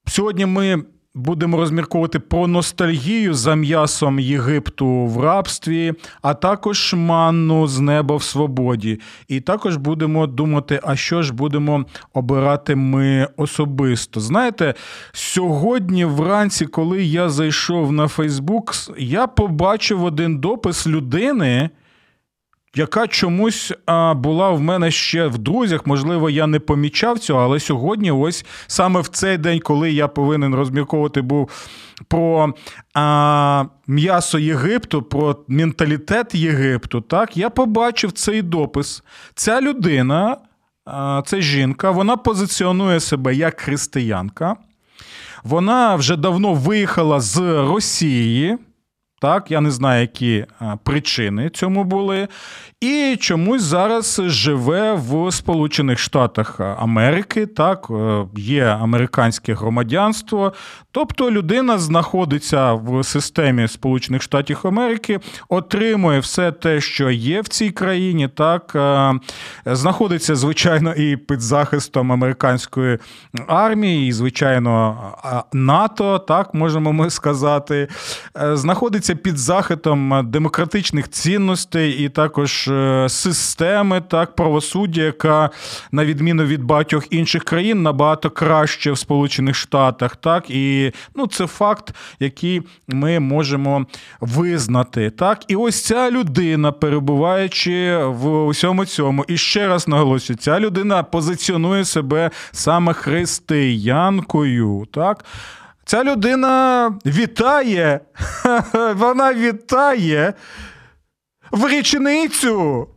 Сьогодні 0.09 0.47
ми 0.47 0.83
Будемо 1.19 1.57
розмірковувати 1.57 2.19
про 2.19 2.47
ностальгію 2.47 3.35
за 3.35 3.55
м'ясом 3.55 4.19
Єгипту 4.19 4.87
в 4.87 5.21
рабстві, 5.21 5.93
а 6.23 6.35
також 6.35 6.95
манну 6.95 7.67
з 7.67 7.81
неба 7.81 8.17
в 8.17 8.23
свободі. 8.23 9.01
І 9.29 9.41
також 9.41 9.77
будемо 9.77 10.27
думати, 10.27 10.81
а 10.83 10.97
що 10.97 11.23
ж 11.23 11.33
будемо 11.33 11.85
обирати 12.13 12.77
ми 12.77 13.29
особисто. 13.37 14.21
Знаєте, 14.21 14.75
сьогодні 15.13 16.05
вранці, 16.05 16.67
коли 16.67 17.05
я 17.05 17.29
зайшов 17.29 17.93
на 17.93 18.09
Фейсбук, 18.09 18.73
я 18.99 19.27
побачив 19.27 20.05
один 20.05 20.39
допис 20.39 20.87
людини 20.87 21.71
яка 22.79 23.07
чомусь 23.07 23.73
а, 23.87 24.15
була 24.15 24.51
в 24.51 24.61
мене 24.61 24.91
ще 24.91 25.27
в 25.27 25.39
друзях. 25.39 25.87
Можливо, 25.87 26.31
я 26.31 26.47
не 26.47 26.61
помічав 26.61 27.19
цього, 27.19 27.41
але 27.41 27.61
сьогодні, 27.61 28.11
ось 28.11 28.45
саме 28.67 29.01
в 29.01 29.09
цей 29.09 29.39
день, 29.39 29.61
коли 29.61 29.93
я 29.93 30.09
повинен 30.09 30.55
розмірковувати 30.55 31.23
був 31.23 31.51
про 32.09 32.55
а, 32.95 33.65
м'ясо 33.87 34.39
Єгипту, 34.39 35.03
про 35.03 35.37
менталітет 35.49 36.35
Єгипту, 36.35 37.01
так, 37.01 37.37
я 37.37 37.51
побачив 37.51 38.13
цей 38.13 38.43
допис. 38.43 39.03
Ця 39.35 39.61
людина, 39.61 40.37
а, 40.85 41.23
це 41.27 41.41
жінка, 41.41 41.91
вона 41.91 42.17
позиціонує 42.17 43.01
себе 43.01 43.35
як 43.35 43.61
християнка. 43.61 44.57
Вона 45.45 45.97
вже 45.97 46.17
давно 46.17 46.55
виїхала 46.55 47.21
з 47.21 47.39
Росії. 47.69 48.59
Так, 49.21 49.51
я 49.51 49.61
не 49.61 49.71
знаю, 49.71 50.01
які 50.01 50.47
причини 50.83 51.51
цьому 51.51 51.85
були, 51.85 52.29
і 52.81 53.17
чомусь 53.21 53.63
зараз 53.63 54.21
живе 54.25 54.93
в 54.93 55.33
Сполучених 55.33 55.99
Штатах 55.99 56.61
Америки. 56.61 57.47
Так, 57.47 57.87
е, 57.91 58.27
є 58.37 58.65
американське 58.65 59.55
громадянство. 59.55 60.53
Тобто 60.93 61.31
людина 61.31 61.79
знаходиться 61.79 62.73
в 62.73 63.05
системі 63.05 63.69
Сполучених 63.69 64.23
Штатів 64.23 64.61
Америки, 64.63 65.21
отримує 65.49 66.21
все 66.21 66.53
те, 66.53 66.81
що 66.81 67.11
є 67.11 67.41
в 67.41 67.49
цій 67.49 67.71
країні. 67.71 68.29
Так, 68.29 68.73
е, 68.75 69.15
знаходиться, 69.67 70.37
звичайно, 70.37 70.95
і 70.95 71.17
під 71.17 71.41
захистом 71.41 72.13
американської 72.13 72.99
армії, 73.47 74.09
і, 74.09 74.13
звичайно, 74.13 74.99
НАТО, 75.53 76.19
так 76.19 76.55
можемо 76.55 76.93
ми 76.93 77.11
сказати, 77.11 77.89
е, 78.43 78.57
знаходиться 79.09 79.15
під 79.15 79.39
захистом 79.39 80.31
демократичних 80.31 81.09
цінностей 81.11 82.05
і 82.05 82.09
також. 82.09 82.69
Е, 82.69 83.09
системи 83.09 84.01
так 84.01 84.35
правосуддя, 84.35 85.03
яка 85.03 85.51
на 85.93 86.05
відміну 86.05 86.45
від 86.45 86.63
багатьох 86.63 87.07
інших 87.11 87.45
країн 87.45 87.83
набагато 87.83 88.31
краще 88.31 88.93
в 88.93 88.99
Сполучених 88.99 89.55
Штатах. 89.55 90.17
Так 90.17 90.51
і 90.51 90.93
ну 91.17 91.27
це 91.27 91.47
факт, 91.47 91.95
який 92.21 92.63
ми 92.89 93.21
можемо 93.21 93.87
визнати. 94.21 95.11
Так, 95.11 95.45
і 95.49 95.57
ось 95.57 95.85
ця 95.85 96.11
людина, 96.11 96.73
перебуваючи 96.73 97.97
в 98.05 98.47
усьому 98.47 98.85
цьому, 98.85 99.25
і 99.29 99.37
ще 99.37 99.69
раз 99.69 99.89
наголошую, 99.89 100.37
ця 100.37 100.61
людина 100.61 101.03
позиціонує 101.03 101.85
себе 101.85 102.31
саме 102.53 102.93
християнкою. 102.93 104.87
Так. 104.93 105.25
Ця 105.89 106.05
людина 106.05 106.95
вітає, 107.07 108.01
вона 108.95 109.35
вітає 109.35 110.35
в 111.51 111.69
річницю 111.69 112.89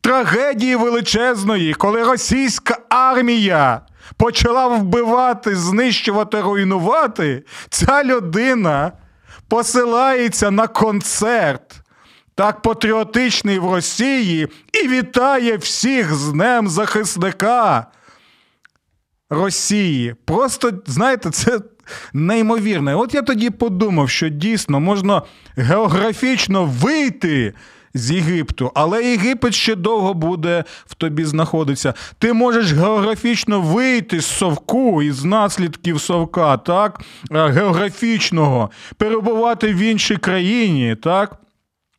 трагедії 0.00 0.76
величезної, 0.76 1.74
коли 1.74 2.04
російська 2.04 2.78
армія 2.88 3.80
почала 4.16 4.66
вбивати, 4.66 5.56
знищувати, 5.56 6.40
руйнувати, 6.40 7.42
ця 7.70 8.04
людина 8.04 8.92
посилається 9.48 10.50
на 10.50 10.66
концерт. 10.66 11.80
Так 12.34 12.62
патріотичний 12.62 13.58
в 13.58 13.72
Росії 13.72 14.48
і 14.84 14.88
вітає 14.88 15.56
всіх 15.56 16.14
з 16.14 16.32
Днем 16.32 16.68
захисника 16.68 17.86
Росії. 19.30 20.14
Просто, 20.24 20.72
знаєте, 20.86 21.30
це 21.30 21.58
неймовірне. 22.12 22.94
От 22.94 23.14
я 23.14 23.22
тоді 23.22 23.50
подумав, 23.50 24.10
що 24.10 24.28
дійсно 24.28 24.80
можна 24.80 25.22
географічно 25.56 26.64
вийти. 26.64 27.54
З 27.94 28.10
Єгипту, 28.10 28.72
але 28.74 29.04
Єгипет 29.04 29.54
ще 29.54 29.74
довго 29.74 30.14
буде 30.14 30.64
в 30.86 30.94
тобі 30.94 31.24
знаходитися. 31.24 31.94
Ти 32.18 32.32
можеш 32.32 32.72
географічно 32.72 33.60
вийти 33.60 34.20
з 34.20 34.26
совку 34.26 35.02
із 35.02 35.24
наслідків 35.24 36.00
совка, 36.00 36.56
так, 36.56 37.00
географічного, 37.30 38.70
перебувати 38.96 39.74
в 39.74 39.76
іншій 39.76 40.16
країні, 40.16 40.96
так. 41.02 41.36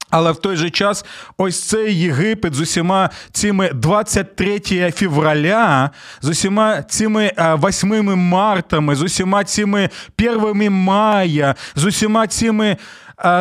Але 0.09 0.31
в 0.31 0.37
той 0.37 0.55
же 0.55 0.69
час 0.69 1.05
ось 1.37 1.67
цей 1.67 1.99
Єгипет 1.99 2.53
з 2.53 2.59
усіма 2.59 3.09
цими 3.31 3.69
23 3.73 4.59
февраля, 4.91 5.89
з 6.21 6.29
усіма 6.29 6.81
цими 6.81 7.31
8 7.37 8.19
мартами, 8.19 8.95
з 8.95 9.01
усіма 9.01 9.43
цими 9.43 9.89
1 10.19 10.71
мая, 10.71 11.55
з 11.75 11.85
усіма 11.85 12.27
цими, 12.27 12.77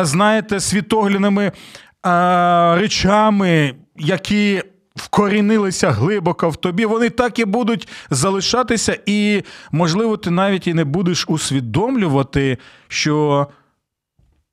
знаєте, 0.01 0.59
світогляними 0.59 1.51
речами, 2.77 3.75
які 3.97 4.63
вкорінилися 4.95 5.91
глибоко 5.91 6.49
в 6.49 6.55
тобі, 6.55 6.85
вони 6.85 7.09
так 7.09 7.39
і 7.39 7.45
будуть 7.45 7.87
залишатися, 8.09 8.97
і, 9.05 9.43
можливо, 9.71 10.17
ти 10.17 10.31
навіть 10.31 10.67
і 10.67 10.73
не 10.73 10.83
будеш 10.83 11.25
усвідомлювати, 11.27 12.57
що. 12.87 13.47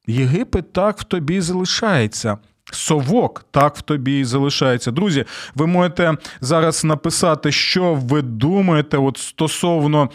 Єгипет 0.07 0.73
так 0.73 0.99
в 0.99 1.05
тобі 1.05 1.41
залишається. 1.41 2.39
Совок 2.73 3.45
так 3.51 3.77
в 3.77 3.83
тобі 3.83 4.21
і 4.21 4.25
залишається. 4.25 4.91
Друзі, 4.91 5.25
ви 5.55 5.67
можете 5.67 6.15
зараз 6.41 6.85
написати, 6.85 7.53
що 7.53 7.95
ви 7.95 8.23
думаєте 8.23 8.99
от 8.99 9.19
стосовно 9.19 10.11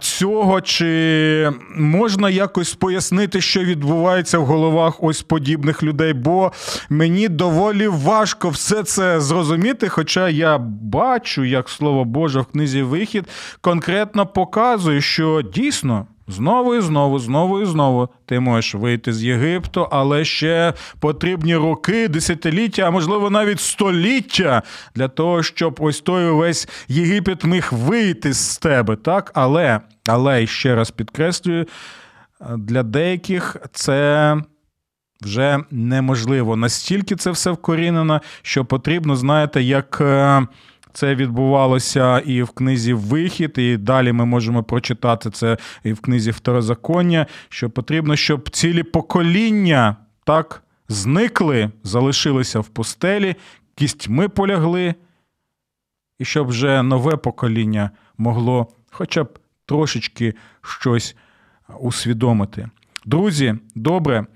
цього, 0.00 0.60
чи 0.60 1.52
можна 1.76 2.30
якось 2.30 2.74
пояснити, 2.74 3.40
що 3.40 3.60
відбувається 3.60 4.38
в 4.38 4.44
головах 4.44 5.02
ось 5.02 5.22
подібних 5.22 5.82
людей? 5.82 6.12
Бо 6.12 6.52
мені 6.88 7.28
доволі 7.28 7.88
важко 7.88 8.48
все 8.48 8.82
це 8.82 9.20
зрозуміти. 9.20 9.88
Хоча 9.88 10.28
я 10.28 10.58
бачу, 10.58 11.44
як 11.44 11.68
слово 11.68 12.04
Боже 12.04 12.40
в 12.40 12.44
книзі 12.44 12.82
вихід 12.82 13.24
конкретно 13.60 14.26
показує, 14.26 15.00
що 15.00 15.42
дійсно. 15.42 16.06
Знову 16.28 16.74
і 16.74 16.80
знову, 16.80 17.18
знову 17.18 17.60
і 17.60 17.66
знову 17.66 18.08
ти 18.26 18.40
можеш 18.40 18.74
вийти 18.74 19.12
з 19.12 19.24
Єгипту, 19.24 19.88
але 19.90 20.24
ще 20.24 20.72
потрібні 21.00 21.56
роки, 21.56 22.08
десятиліття, 22.08 22.82
а 22.82 22.90
можливо 22.90 23.30
навіть 23.30 23.60
століття 23.60 24.62
для 24.94 25.08
того, 25.08 25.42
щоб 25.42 25.76
ось 25.80 26.00
той 26.00 26.28
увесь 26.28 26.68
Єгипет 26.88 27.44
міг 27.44 27.68
вийти 27.72 28.32
з 28.32 28.58
тебе. 28.58 28.96
Так, 28.96 29.30
але, 29.34 29.80
але 30.08 30.46
ще 30.46 30.74
раз 30.74 30.90
підкреслюю, 30.90 31.66
для 32.56 32.82
деяких 32.82 33.56
це. 33.72 34.36
Вже 35.22 35.58
неможливо. 35.70 36.56
Настільки 36.56 37.16
це 37.16 37.30
все 37.30 37.50
вкорінено, 37.50 38.20
що 38.42 38.64
потрібно, 38.64 39.16
знаєте, 39.16 39.62
як 39.62 39.98
е, 40.00 40.46
це 40.94 41.14
відбувалося 41.14 42.18
і 42.18 42.42
в 42.42 42.50
книзі 42.50 42.94
Вихід, 42.94 43.54
і 43.58 43.76
далі 43.76 44.12
ми 44.12 44.24
можемо 44.24 44.62
прочитати 44.62 45.30
це 45.30 45.56
і 45.84 45.92
в 45.92 46.00
книзі 46.00 46.30
Второзаконня, 46.30 47.26
що 47.48 47.70
потрібно, 47.70 48.16
щоб 48.16 48.50
цілі 48.50 48.82
покоління 48.82 49.96
так 50.24 50.62
зникли, 50.88 51.70
залишилися 51.82 52.60
в 52.60 52.68
пустелі, 52.68 53.36
кістьми 53.74 54.28
полягли, 54.28 54.94
і 56.18 56.24
щоб 56.24 56.46
вже 56.46 56.82
нове 56.82 57.16
покоління 57.16 57.90
могло 58.18 58.68
хоча 58.90 59.24
б 59.24 59.38
трошечки 59.66 60.34
щось 60.62 61.16
усвідомити. 61.80 62.68
Друзі, 63.04 63.54
добре. 63.74 64.26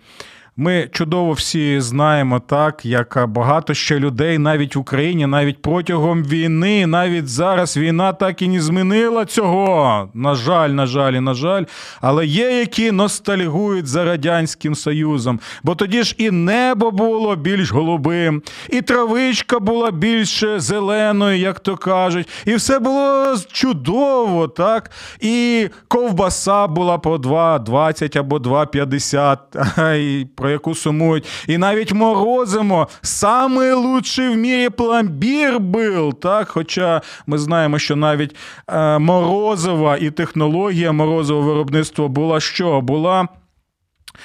Ми 0.61 0.89
чудово 0.93 1.33
всі 1.33 1.81
знаємо, 1.81 2.41
так 2.41 2.85
як 2.85 3.25
багато 3.29 3.75
ще 3.75 3.99
людей 3.99 4.39
навіть 4.39 4.77
в 4.77 4.79
Україні, 4.79 5.27
навіть 5.27 5.63
протягом 5.63 6.25
війни, 6.25 6.87
навіть 6.87 7.29
зараз 7.29 7.77
війна 7.77 8.13
так 8.13 8.43
і 8.43 8.49
не 8.49 8.61
змінила 8.61 9.25
цього. 9.25 10.09
На 10.15 10.35
жаль, 10.35 10.69
на 10.69 10.87
жаль, 10.87 11.13
і 11.13 11.21
на 11.21 11.35
жаль. 11.35 11.65
Але 12.01 12.27
є, 12.27 12.59
які 12.59 12.93
ностальгують 12.93 13.87
за 13.87 14.05
Радянським 14.05 14.75
Союзом. 14.75 15.41
Бо 15.63 15.75
тоді 15.75 16.03
ж 16.03 16.15
і 16.19 16.31
небо 16.31 16.91
було 16.91 17.37
більш 17.37 17.71
голубим, 17.71 18.43
і 18.71 18.83
травичка 18.83 19.59
була 19.59 19.91
більш 19.91 20.45
зеленою, 20.57 21.39
як 21.39 21.61
то 21.61 21.77
кажуть, 21.77 22.29
і 22.47 22.55
все 22.55 22.79
було 22.79 23.35
чудово, 23.53 24.49
так? 24.49 24.91
І 25.21 25.69
ковбаса 25.89 26.67
була 26.67 26.99
по 26.99 27.17
2,20 27.17 28.19
або 28.19 28.39
2,50. 28.39 30.27
про 30.37 30.48
яку 30.51 30.75
сумують. 30.75 31.27
І 31.47 31.59
навіть 31.59 31.93
морозимо. 31.93 32.89
Самий 33.03 33.73
лучший 33.73 34.29
в 34.29 34.37
мірі 34.37 34.69
пломбір 34.69 35.61
був. 35.61 36.15
Так? 36.15 36.49
Хоча 36.49 37.03
ми 37.27 37.39
знаємо, 37.39 37.79
що 37.79 37.97
навіть 37.97 38.37
е, 38.69 38.99
морозова 38.99 39.97
і 39.97 40.11
технологія 40.11 40.93
морозового 40.93 41.49
виробництва 41.49 42.09
була 42.09 42.41
що? 42.41 42.81
Була 42.81 43.29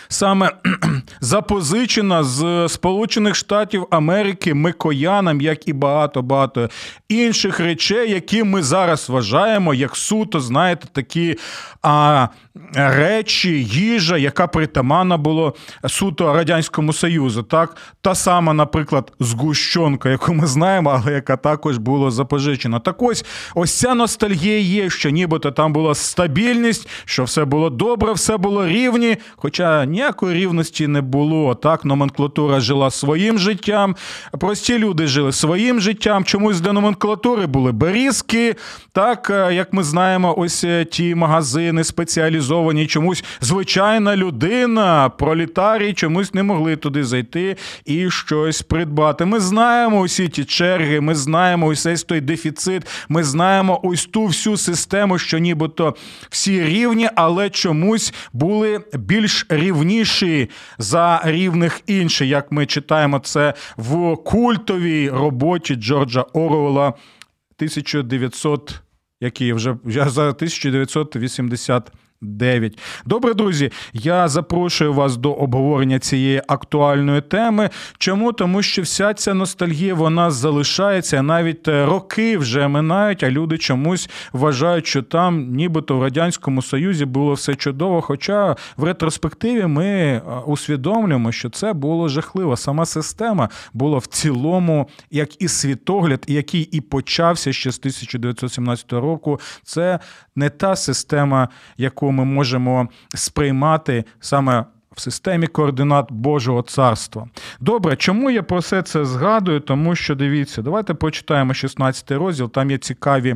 саме 0.07 0.51
запозичена 1.21 2.23
з 2.23 2.67
Сполучених 2.69 3.35
Штатів 3.35 3.87
Америки 3.91 4.53
микоянам, 4.53 5.41
як 5.41 5.67
і 5.67 5.73
багато-багато 5.73 6.69
інших 7.09 7.59
речей, 7.59 8.11
які 8.11 8.43
ми 8.43 8.63
зараз 8.63 9.09
вважаємо 9.09 9.73
як 9.73 9.95
суто, 9.95 10.39
знаєте, 10.39 10.87
такі 10.91 11.37
а, 11.81 12.27
речі, 12.73 13.63
їжа, 13.63 14.17
яка 14.17 14.47
притаманна 14.47 15.17
було 15.17 15.55
суто 15.87 16.33
Радянському 16.33 16.93
Союзу. 16.93 17.43
Так? 17.43 17.77
Та 18.01 18.15
сама, 18.15 18.53
наприклад, 18.53 19.11
згущенка, 19.19 20.09
яку 20.09 20.33
ми 20.33 20.47
знаємо, 20.47 21.01
але 21.03 21.13
яка 21.13 21.37
також 21.37 21.77
була 21.77 22.11
запозичена. 22.11 22.79
Так 22.79 23.01
ось 23.01 23.25
ось 23.55 23.73
ця 23.79 23.93
ностальгія 23.93 24.59
є, 24.59 24.89
що 24.89 25.09
нібито 25.09 25.51
там 25.51 25.73
була 25.73 25.95
стабільність, 25.95 26.89
що 27.05 27.23
все 27.23 27.45
було 27.45 27.69
добре, 27.69 28.13
все 28.13 28.37
було 28.37 28.67
рівні. 28.67 29.17
Хоча 29.35 29.85
ніякої 29.93 30.35
рівності 30.35 30.87
не 30.87 31.01
було. 31.01 31.55
Так, 31.55 31.85
номенклатура 31.85 32.59
жила 32.59 32.91
своїм 32.91 33.39
життям, 33.39 33.95
прості 34.39 34.77
люди 34.77 35.07
жили 35.07 35.31
своїм 35.31 35.81
життям. 35.81 36.23
Чомусь 36.23 36.61
для 36.61 36.73
номенклатури 36.73 37.45
були 37.45 37.71
берізки. 37.71 38.55
Так, 38.91 39.29
е, 39.29 39.53
як 39.53 39.73
ми 39.73 39.83
знаємо, 39.83 40.39
ось 40.39 40.63
е, 40.63 40.85
ті 40.85 41.15
магазини 41.15 41.83
спеціалізовані, 41.83 42.87
чомусь 42.87 43.23
звичайна 43.41 44.15
людина, 44.15 45.09
пролітарій, 45.09 45.93
чомусь 45.93 46.33
не 46.33 46.43
могли 46.43 46.75
туди 46.75 47.03
зайти 47.03 47.57
і 47.85 48.09
щось 48.09 48.61
придбати. 48.61 49.25
Ми 49.25 49.39
знаємо 49.39 49.99
усі 49.99 50.27
ті 50.27 50.45
черги, 50.45 51.01
ми 51.01 51.15
знаємо 51.15 51.67
ось 51.67 52.03
той 52.07 52.21
дефіцит, 52.21 52.83
ми 53.09 53.23
знаємо 53.23 53.79
ось 53.83 54.05
ту 54.05 54.25
всю 54.25 54.57
систему, 54.57 55.17
що 55.17 55.37
нібито 55.37 55.95
всі 56.29 56.63
рівні, 56.63 57.09
але 57.15 57.49
чомусь 57.49 58.13
були 58.33 58.79
більш 58.93 59.45
рівніші 59.83 60.49
за 60.77 61.21
рівних 61.23 61.81
інших, 61.87 62.27
як 62.27 62.51
ми 62.51 62.65
читаємо 62.65 63.19
це 63.19 63.53
в 63.77 64.15
культовій 64.15 65.09
роботі 65.09 65.75
Джорджа 65.75 66.21
Оруелла 66.33 66.87
1900, 66.87 68.81
який 69.21 69.53
вже 69.53 69.77
за 69.85 70.29
1980 70.29 71.91
9. 72.23 72.79
Добре, 73.05 73.33
друзі, 73.33 73.71
я 73.93 74.27
запрошую 74.27 74.93
вас 74.93 75.17
до 75.17 75.33
обговорення 75.33 75.99
цієї 75.99 76.41
актуальної 76.47 77.21
теми. 77.21 77.69
Чому? 77.97 78.33
Тому 78.33 78.61
що 78.61 78.81
вся 78.81 79.13
ця 79.13 79.33
ностальгія 79.33 79.93
вона 79.93 80.31
залишається, 80.31 81.21
навіть 81.21 81.67
е, 81.67 81.85
роки 81.85 82.37
вже 82.37 82.67
минають, 82.67 83.23
а 83.23 83.29
люди 83.29 83.57
чомусь 83.57 84.09
вважають, 84.33 84.87
що 84.87 85.01
там, 85.01 85.55
нібито 85.55 85.97
в 85.97 86.03
Радянському 86.03 86.61
Союзі 86.61 87.05
було 87.05 87.33
все 87.33 87.55
чудово. 87.55 88.01
Хоча 88.01 88.55
в 88.77 88.83
ретроспективі 88.83 89.65
ми 89.65 89.85
е, 89.85 90.21
усвідомлюємо, 90.45 91.31
що 91.31 91.49
це 91.49 91.73
було 91.73 92.07
жахливо. 92.07 92.57
Сама 92.57 92.85
система 92.85 93.49
була 93.73 93.97
в 93.97 94.05
цілому, 94.05 94.89
як 95.11 95.41
і 95.41 95.47
світогляд, 95.47 96.23
який 96.27 96.61
і 96.61 96.81
почався 96.81 97.53
ще 97.53 97.71
з 97.71 97.79
1917 97.79 98.93
року. 98.93 99.39
Це 99.63 99.99
не 100.35 100.49
та 100.49 100.75
система, 100.75 101.49
яку 101.77 102.11
ми 102.13 102.25
можемо 102.25 102.87
сприймати 103.15 104.03
саме. 104.19 104.65
В 104.95 105.01
системі 105.01 105.47
координат 105.47 106.11
Божого 106.11 106.61
царства. 106.61 107.27
Добре, 107.59 107.95
чому 107.95 108.31
я 108.31 108.43
про 108.43 108.59
все 108.59 108.81
це 108.81 109.05
згадую? 109.05 109.59
Тому 109.59 109.95
що 109.95 110.15
дивіться, 110.15 110.61
давайте 110.61 110.93
прочитаємо 110.93 111.53
16 111.53 112.11
розділ, 112.11 112.51
там 112.51 112.71
є 112.71 112.77
цікаві 112.77 113.35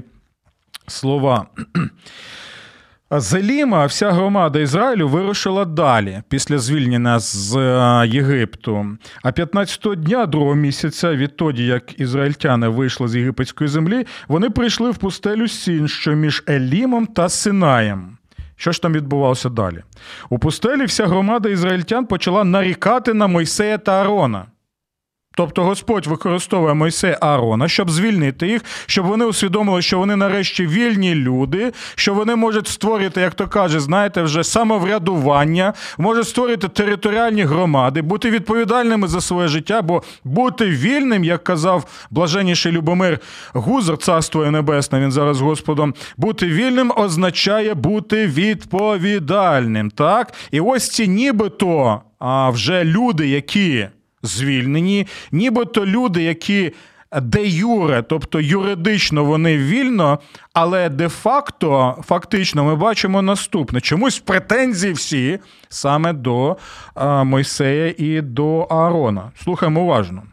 слова. 0.88 1.46
Зеліма, 3.12 3.86
вся 3.86 4.12
громада 4.12 4.60
Ізраїлю 4.60 5.08
вирушила 5.08 5.66
далі 5.66 6.22
після 6.30 6.58
звільнення 6.58 7.20
з 7.20 7.56
е, 7.56 8.08
Єгипту. 8.08 8.98
А 9.24 9.30
15-го 9.30 9.96
дня 9.96 10.26
другого 10.26 10.56
місяця, 10.56 11.16
відтоді 11.16 11.66
як 11.66 12.00
ізраїльтяни 12.00 12.68
вийшли 12.68 13.08
з 13.08 13.16
єгипетської 13.16 13.68
землі, 13.68 14.06
вони 14.28 14.50
прийшли 14.50 14.92
в 14.92 14.98
пустелю 14.98 15.48
Сін, 15.48 15.88
що 15.88 16.12
між 16.12 16.44
Елімом 16.50 17.06
та 17.06 17.30
Синаєм. 17.30 18.16
Що 18.58 18.72
ж 18.72 18.82
там 18.82 18.93
відбувалося 18.93 19.50
далі? 19.50 19.84
У 20.30 20.39
пустелі 20.39 20.86
вся 20.86 21.08
громада 21.08 21.50
ізраїльтян 21.50 22.06
почала 22.06 22.43
нарікати 22.43 23.13
на 23.13 23.28
Мойсея 23.28 23.78
та 23.78 24.02
Арона. 24.02 24.46
Тобто 25.38 25.63
Господь 25.63 26.08
використовує 26.08 26.73
Мойсея 26.73 27.17
Аарона, 27.21 27.67
щоб 27.67 27.89
звільнити 27.89 28.47
їх, 28.47 28.62
щоб 28.86 29.06
вони 29.06 29.26
усвідомили, 29.26 29.82
що 29.82 30.00
вони 30.00 30.15
нарешті 30.15 30.67
вільні 30.67 31.15
люди, 31.15 31.73
що 31.95 32.13
вони 32.13 32.36
можуть 32.36 32.67
створити, 32.67 33.21
як 33.21 33.34
то 33.34 33.47
каже, 33.47 33.80
знаєте, 33.80 34.21
вже 34.21 34.43
самоврядування, 34.43 35.73
можуть 35.97 36.28
створити 36.28 36.67
територіальні 36.67 37.43
громади, 37.43 38.02
бути 38.02 38.30
відповідальними 38.30 39.08
за 39.08 39.21
своє 39.21 39.47
життя, 39.47 39.82
бо 39.82 40.04
бути 40.23 40.65
вільним, 40.65 41.23
як 41.23 41.43
казав 41.43 42.08
блаженніший 42.12 42.71
Любомир 42.71 43.19
Гузер, 43.54 43.97
царство 43.97 44.52
небесне, 44.52 45.00
він 45.00 45.12
зараз 45.12 45.41
Господом, 45.41 45.93
бути 46.17 46.47
вільним 46.47 46.93
означає 46.95 47.73
бути 47.73 48.28
відповідальним. 48.28 49.91
Так? 49.91 50.34
І 50.52 50.60
ось 50.60 50.89
ці 50.89 51.08
нібито 51.08 52.02
а 52.19 52.50
вже 52.50 52.84
люди, 52.84 53.28
які 53.28 53.88
звільнені, 54.28 55.08
нібито 55.32 55.86
люди, 55.86 56.24
які 56.24 56.74
де 57.22 57.48
юре, 57.48 58.04
тобто 58.10 58.40
юридично 58.40 59.26
вони 59.26 59.58
вільно, 59.58 60.20
але 60.54 60.90
де-факто, 60.90 62.04
фактично, 62.08 62.63
ми 62.63 62.76
бачимо 62.76 63.22
наступне: 63.22 63.82
чомусь 63.82 64.20
претензії 64.20 64.94
всі 64.94 65.40
саме 65.70 66.13
до 66.13 66.58
Мойсея 67.24 67.94
і 67.98 68.22
до 68.22 68.60
Аарона. 68.60 69.32
Слухаємо 69.44 69.82
уважно. 69.82 70.24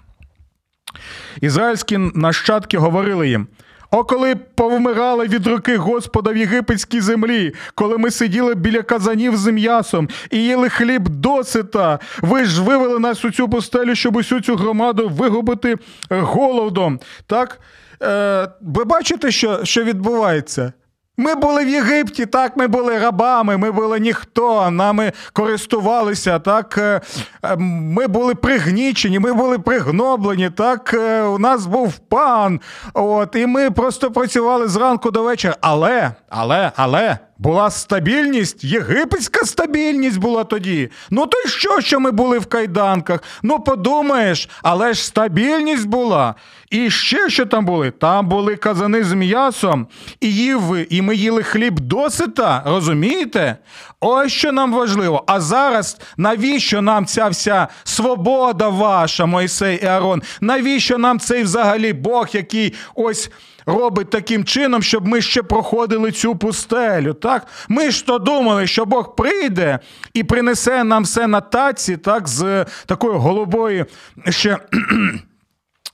Ізраїльські 1.41 1.99
нащадки 1.99 2.79
говорили 2.79 3.29
їм: 3.29 3.47
о, 3.95 4.05
коли 4.05 4.35
повмирали 4.35 5.27
від 5.27 5.47
руки 5.47 5.77
Господа 5.77 6.31
в 6.31 6.37
єгипетській 6.37 7.01
землі, 7.01 7.53
коли 7.75 7.99
ми 7.99 8.11
сиділи 8.11 8.55
біля 8.55 8.83
казанів 8.83 9.37
з 9.37 9.53
м'ясом 9.53 10.09
і 10.31 10.39
їли 10.39 10.69
хліб 10.69 11.09
досита, 11.09 11.99
ви 12.23 12.45
ж 12.45 12.63
вивели 12.63 12.99
нас 12.99 13.25
у 13.25 13.31
цю 13.31 13.49
пустелю, 13.49 13.95
щоб 13.95 14.17
усю 14.17 14.41
цю 14.41 14.57
громаду 14.57 15.09
вигубити 15.09 15.77
голодом. 16.11 17.01
Так? 17.27 17.61
Е, 18.03 18.49
Ви 18.61 18.85
бачите, 18.85 19.31
що, 19.31 19.65
що 19.65 19.85
відбувається? 19.85 20.73
Ми 21.17 21.35
були 21.35 21.65
в 21.65 21.69
Єгипті, 21.69 22.27
так, 22.27 22.57
ми 22.57 22.67
були 22.67 22.99
рабами, 22.99 23.57
ми 23.57 23.71
були 23.71 24.01
ніхто, 24.01 24.71
нами 24.71 25.13
користувалися, 25.33 26.39
так, 26.39 26.79
е, 26.79 27.01
е, 27.45 27.57
ми 27.57 28.07
були 28.07 28.35
пригнічені, 28.35 29.19
ми 29.19 29.33
були 29.33 29.59
пригноблені, 29.59 30.51
так, 30.51 30.95
е, 30.95 31.23
у 31.23 31.39
нас 31.39 31.67
був 31.67 31.99
пан. 31.99 32.61
От, 32.95 33.37
І 33.37 33.47
ми 33.47 33.71
просто 33.71 34.11
працювали 34.11 34.69
зранку 34.69 35.11
до 35.11 35.23
вечора. 35.23 35.57
Але, 35.61 36.13
але, 36.29 36.73
але. 36.77 37.19
Була 37.39 37.71
стабільність, 37.71 38.65
єгипетська 38.65 39.47
стабільність 39.47 40.19
була 40.19 40.45
тоді. 40.45 40.91
Ну 41.11 41.27
то 41.27 41.39
й 41.39 41.49
що, 41.49 41.81
що 41.81 42.01
ми 42.01 42.11
були 42.11 42.39
в 42.39 42.47
кайданках? 42.47 43.23
Ну 43.43 43.59
подумаєш, 43.61 44.49
але 44.63 44.95
ж 44.95 45.05
стабільність 45.05 45.87
була. 45.87 46.35
І 46.71 46.91
ще 46.91 47.31
що 47.31 47.47
там 47.47 47.65
були? 47.65 47.91
Там 47.91 48.29
були 48.29 48.57
казани 48.57 49.05
з 49.05 49.13
м'ясом, 49.13 49.87
і 50.21 50.33
їв 50.33 50.87
і 50.91 51.03
ми 51.03 51.17
їли 51.17 51.43
хліб 51.43 51.81
досита, 51.81 52.63
розумієте? 52.67 53.57
Ось 54.01 54.33
що 54.33 54.53
нам 54.53 54.73
важливо. 54.73 55.25
А 55.27 55.41
зараз 55.41 55.99
навіщо 56.17 56.83
нам 56.83 57.07
ця 57.07 57.29
вся 57.29 57.69
свобода 57.85 58.69
ваша, 58.69 59.27
Мойсей 59.27 59.81
і 59.83 59.87
Арон? 59.87 60.23
Навіщо 60.41 60.99
нам 60.99 61.19
цей 61.19 61.43
взагалі 61.43 61.93
Бог, 61.93 62.29
який 62.33 62.75
ось 62.95 63.31
робить 63.67 64.11
таким 64.11 64.45
чином, 64.45 64.83
щоб 64.83 65.07
ми 65.07 65.23
ще 65.23 65.43
проходили 65.43 66.13
цю 66.13 66.37
пустелю. 66.37 67.15
Так? 67.15 67.47
Ми 67.69 67.91
ж 67.91 68.07
то 68.07 68.19
думали, 68.19 68.67
що 68.67 68.85
Бог 68.85 69.17
прийде 69.17 69.79
і 70.15 70.25
принесе 70.25 70.85
нам 70.85 71.03
все 71.03 71.27
на 71.27 71.41
таці, 71.41 71.97
так, 71.97 72.29
з 72.29 72.67
такої 72.87 73.19
голубої 73.19 73.85
ще. 74.29 74.59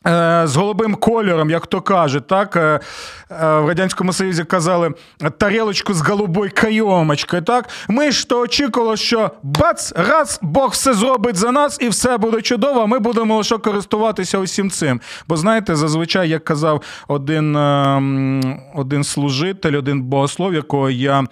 Е, 0.07 0.43
з 0.47 0.57
голубим 0.57 0.95
кольором, 0.95 1.51
як 1.51 1.67
то 1.67 1.81
кажуть, 1.81 2.27
так 2.27 2.57
е, 2.57 2.61
е, 2.61 2.81
в 3.31 3.69
радянському 3.69 4.13
союзі 4.13 4.45
казали 4.45 4.93
тарілочку 5.39 5.95
з 5.95 6.01
голубою 6.01 6.51
кайомочкою. 6.55 7.43
Так 7.43 7.69
ми 7.89 8.11
ж 8.11 8.29
то 8.29 8.41
очікували, 8.41 8.97
що 8.97 9.31
бац, 9.43 9.93
раз 9.97 10.39
Бог 10.43 10.71
все 10.71 10.95
зробить 10.95 11.37
за 11.37 11.53
нас, 11.53 11.79
і 11.81 11.89
все 11.89 12.19
буде 12.19 12.43
чудово. 12.43 12.87
Ми 12.87 12.99
будемо 12.99 13.37
лише 13.37 13.59
користуватися 13.59 14.39
усім 14.39 14.71
цим. 14.71 15.01
Бо 15.29 15.37
знаєте, 15.37 15.77
зазвичай, 15.77 16.29
як 16.29 16.45
казав 16.45 16.83
один, 17.09 17.57
один 18.75 19.05
служитель, 19.05 19.79
один 19.79 20.03
богослов, 20.03 20.55
якого 20.55 20.91
я 20.91 21.25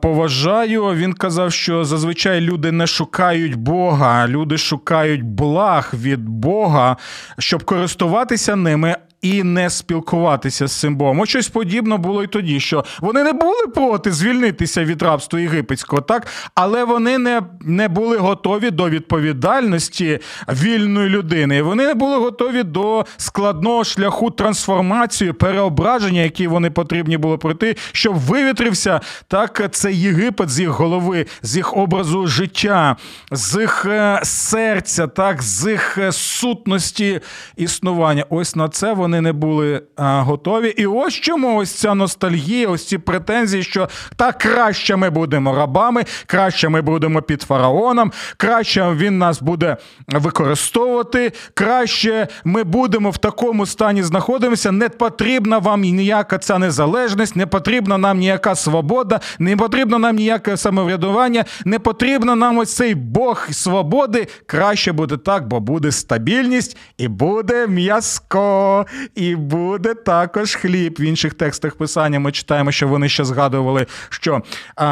поважаю. 0.00 0.84
Він 0.84 1.12
казав, 1.12 1.52
що 1.52 1.84
зазвичай 1.84 2.40
люди 2.40 2.72
не 2.72 2.86
шукають 2.86 3.54
Бога, 3.54 4.28
люди 4.28 4.58
шукають 4.58 5.22
благ 5.22 5.90
від 5.94 6.28
Бога, 6.28 6.96
щоб 7.38 7.64
користуватися 7.64 8.56
ними 8.56 8.96
і 9.24 9.42
не 9.42 9.70
спілкуватися 9.70 10.66
з 10.66 10.80
цим 10.80 10.96
Богом. 10.96 11.20
Ось 11.20 11.28
щось 11.28 11.48
подібне 11.48 11.96
було 11.96 12.22
й 12.22 12.26
тоді, 12.26 12.60
що 12.60 12.84
вони 13.00 13.22
не 13.22 13.32
були 13.32 13.66
проти 13.74 14.12
звільнитися 14.12 14.84
від 14.84 15.02
рабства 15.02 15.40
єгипетського, 15.40 16.02
так 16.02 16.26
але 16.54 16.84
вони 16.84 17.18
не 17.18 17.42
не 17.60 17.88
були 17.88 18.16
готові 18.16 18.70
до 18.70 18.88
відповідальності 18.88 20.18
вільної 20.48 21.08
людини. 21.08 21.62
Вони 21.62 21.86
не 21.86 21.94
були 21.94 22.16
готові 22.16 22.62
до 22.62 23.06
складного 23.16 23.84
шляху 23.84 24.30
трансформації, 24.30 25.32
переображення, 25.32 26.20
які 26.20 26.46
вони 26.46 26.70
потрібні 26.70 27.16
було 27.16 27.38
пройти, 27.38 27.76
щоб 27.92 28.14
вивітрився 28.14 29.00
так 29.28 29.68
цей 29.72 30.00
Єгипет 30.00 30.50
з 30.50 30.60
їх 30.60 30.68
голови, 30.68 31.26
з 31.42 31.56
їх 31.56 31.76
образу 31.76 32.26
життя, 32.26 32.96
з 33.30 33.60
їх 33.60 33.86
е, 33.86 34.20
серця, 34.22 35.06
так, 35.06 35.42
з 35.42 35.70
їх 35.70 35.98
е, 35.98 36.12
сутності 36.12 37.20
існування. 37.56 38.24
Ось 38.30 38.56
на 38.56 38.68
це 38.68 38.92
вони 38.92 39.13
вони 39.14 39.20
не 39.20 39.32
були 39.32 39.82
а, 39.96 40.22
готові. 40.22 40.68
І 40.76 40.86
ось 40.86 41.14
чому 41.14 41.58
ось 41.58 41.70
ця 41.70 41.94
ностальгія, 41.94 42.68
ось 42.68 42.88
ці 42.88 42.98
претензії, 42.98 43.62
що 43.62 43.88
так 44.16 44.38
краще 44.38 44.96
ми 44.96 45.10
будемо 45.10 45.54
рабами, 45.54 46.04
краще 46.26 46.68
ми 46.68 46.82
будемо 46.82 47.22
під 47.22 47.42
фараоном, 47.42 48.12
краще 48.36 48.92
він 48.96 49.18
нас 49.18 49.42
буде 49.42 49.76
використовувати, 50.08 51.32
краще 51.54 52.28
ми 52.44 52.64
будемо 52.64 53.10
в 53.10 53.18
такому 53.18 53.66
стані 53.66 54.02
знаходимося. 54.02 54.72
Не 54.72 54.88
потрібна 54.88 55.58
вам 55.58 55.80
ніяка 55.80 56.38
ця 56.38 56.58
незалежність, 56.58 57.36
не 57.36 57.46
потрібна 57.46 57.98
нам 57.98 58.18
ніяка 58.18 58.54
свобода, 58.54 59.20
не 59.38 59.56
потрібно 59.56 59.98
нам 59.98 60.16
ніяке 60.16 60.56
самоврядування, 60.56 61.44
не 61.64 61.78
потрібно 61.78 62.36
нам 62.36 62.58
ось 62.58 62.74
цей 62.74 62.94
Бог 62.94 63.48
свободи. 63.50 64.26
Краще 64.46 64.92
буде 64.92 65.16
так, 65.16 65.48
бо 65.48 65.60
буде 65.60 65.92
стабільність 65.92 66.76
і 66.98 67.08
буде 67.08 67.66
м'язко, 67.66 68.86
і 69.14 69.36
буде 69.36 69.94
також 69.94 70.54
хліб. 70.54 70.96
В 70.98 71.00
інших 71.00 71.34
текстах 71.34 71.74
писання 71.74 72.20
ми 72.20 72.32
читаємо, 72.32 72.72
що 72.72 72.88
вони 72.88 73.08
ще 73.08 73.24
згадували, 73.24 73.86
що 74.08 74.42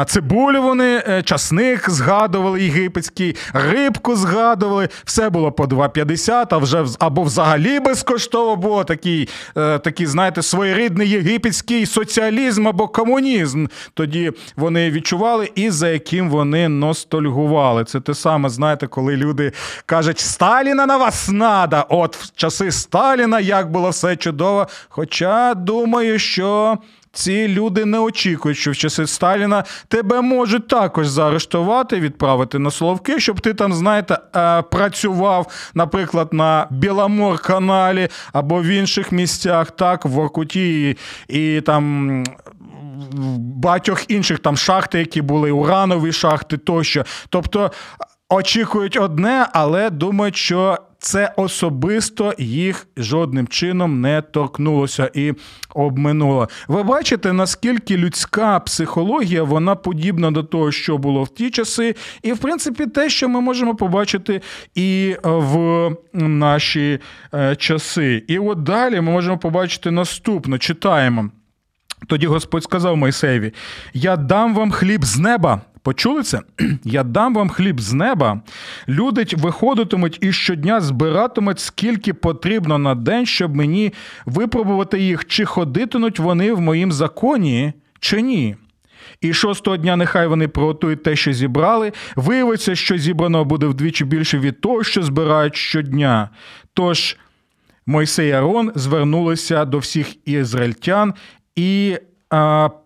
цибулю 0.05 0.61
вони, 0.61 1.03
е, 1.07 1.23
часник 1.23 1.89
згадували 1.89 2.63
єгипетський, 2.63 3.35
рибку 3.53 4.15
згадували. 4.15 4.89
Все 5.05 5.29
було 5.29 5.51
по 5.51 5.65
2,50, 5.65 6.47
а 6.49 6.57
вже 6.57 6.85
або 6.99 7.23
взагалі 7.23 7.79
безкоштовно 7.79 8.55
було 8.55 8.83
такий, 8.83 9.29
е, 9.57 9.79
такий, 9.79 10.05
знаєте, 10.05 10.41
своєрідний 10.41 11.09
єгипетський 11.09 11.85
соціалізм 11.85 12.67
або 12.67 12.87
комунізм. 12.87 13.67
Тоді 13.93 14.31
вони 14.55 14.91
відчували 14.91 15.51
і 15.55 15.69
за 15.69 15.89
яким 15.89 16.29
вони 16.29 16.69
ностальгували. 16.69 17.83
Це 17.83 17.99
те 17.99 18.13
саме, 18.13 18.49
знаєте, 18.49 18.87
коли 18.87 19.15
люди 19.15 19.51
кажуть, 19.85 20.19
Сталіна 20.19 20.85
на 20.85 20.97
вас 20.97 21.29
надо. 21.29 21.85
От 21.89 22.17
в 22.17 22.35
часи 22.35 22.71
Сталіна 22.71 23.39
як 23.39 23.71
було 23.71 23.92
все 23.93 24.15
чудово. 24.15 24.67
Хоча 24.89 25.53
думаю, 25.53 26.19
що. 26.19 26.77
Ці 27.15 27.47
люди 27.47 27.85
не 27.85 27.99
очікують, 27.99 28.57
що 28.57 28.71
в 28.71 28.75
часи 28.75 29.07
Сталіна 29.07 29.63
тебе 29.87 30.21
можуть 30.21 30.67
також 30.67 31.07
заарештувати, 31.07 31.99
відправити 31.99 32.59
на 32.59 32.71
Соловки, 32.71 33.19
щоб 33.19 33.39
ти 33.39 33.53
там, 33.53 33.73
знаєте, 33.73 34.17
е, 34.35 34.61
працював, 34.61 35.47
наприклад, 35.73 36.29
на 36.31 36.67
Біломор-каналі 36.71 38.07
або 38.33 38.61
в 38.61 38.65
інших 38.65 39.11
місцях, 39.11 39.71
так, 39.71 40.05
в 40.05 40.09
Воркуті 40.09 40.89
і, 40.89 40.97
і 41.27 41.61
там. 41.61 42.23
Багатьох 43.37 44.11
інших 44.11 44.39
там 44.39 44.57
шахти, 44.57 44.99
які 44.99 45.21
були, 45.21 45.51
уранові 45.51 46.11
шахти 46.11 46.57
тощо. 46.57 47.05
Тобто 47.29 47.71
очікують 48.33 48.97
одне, 48.97 49.47
але 49.53 49.89
думають, 49.89 50.35
що 50.35 50.77
це 50.99 51.33
особисто 51.35 52.33
їх 52.37 52.87
жодним 52.97 53.47
чином 53.47 54.01
не 54.01 54.21
торкнулося 54.21 55.11
і 55.13 55.33
обминуло. 55.75 56.49
Ви 56.67 56.83
бачите, 56.83 57.33
наскільки 57.33 57.97
людська 57.97 58.59
психологія 58.59 59.43
вона 59.43 59.75
подібна 59.75 60.31
до 60.31 60.43
того, 60.43 60.71
що 60.71 60.97
було 60.97 61.23
в 61.23 61.29
ті 61.29 61.49
часи, 61.49 61.95
і 62.21 62.33
в 62.33 62.37
принципі 62.37 62.85
те, 62.85 63.09
що 63.09 63.29
ми 63.29 63.41
можемо 63.41 63.75
побачити 63.75 64.41
і 64.75 65.15
в 65.23 65.89
наші 66.13 66.99
е, 67.33 67.55
часи. 67.55 68.23
І 68.27 68.39
от 68.39 68.63
далі 68.63 68.95
ми 68.95 69.11
можемо 69.11 69.37
побачити 69.37 69.91
наступне. 69.91 70.57
Читаємо. 70.57 71.29
Тоді 72.07 72.27
Господь 72.27 72.63
сказав 72.63 72.97
Мойсеєві: 72.97 73.53
Я 73.93 74.17
дам 74.17 74.55
вам 74.55 74.71
хліб 74.71 75.05
з 75.05 75.19
неба. 75.19 75.61
Почули 75.83 76.23
це? 76.23 76.41
Я 76.83 77.03
дам 77.03 77.35
вам 77.35 77.49
хліб 77.49 77.81
з 77.81 77.93
неба. 77.93 78.41
Люди 78.87 79.25
виходитимуть 79.37 80.17
і 80.21 80.31
щодня 80.31 80.81
збиратимуть, 80.81 81.59
скільки 81.59 82.13
потрібно 82.13 82.77
на 82.77 82.95
день, 82.95 83.25
щоб 83.25 83.55
мені 83.55 83.93
випробувати 84.25 84.99
їх, 84.99 85.25
чи 85.25 85.45
ходитимуть 85.45 86.19
вони 86.19 86.53
в 86.53 86.61
моїм 86.61 86.91
законі, 86.91 87.73
чи 87.99 88.21
ні. 88.21 88.55
І 89.21 89.33
шостого 89.33 89.77
дня 89.77 89.95
нехай 89.95 90.27
вони 90.27 90.47
приготують 90.47 91.03
те, 91.03 91.15
що 91.15 91.33
зібрали. 91.33 91.91
Виявиться, 92.15 92.75
що 92.75 92.97
зібрано 92.97 93.45
буде 93.45 93.65
вдвічі 93.65 94.05
більше 94.05 94.39
від 94.39 94.61
того, 94.61 94.83
що 94.83 95.03
збирають 95.03 95.55
щодня. 95.55 96.29
Тож 96.73 97.17
Мойсей 97.85 98.31
Арон 98.31 98.71
звернулися 98.75 99.65
до 99.65 99.77
всіх 99.77 100.27
ізраїльтян 100.27 101.13
і 101.55 101.97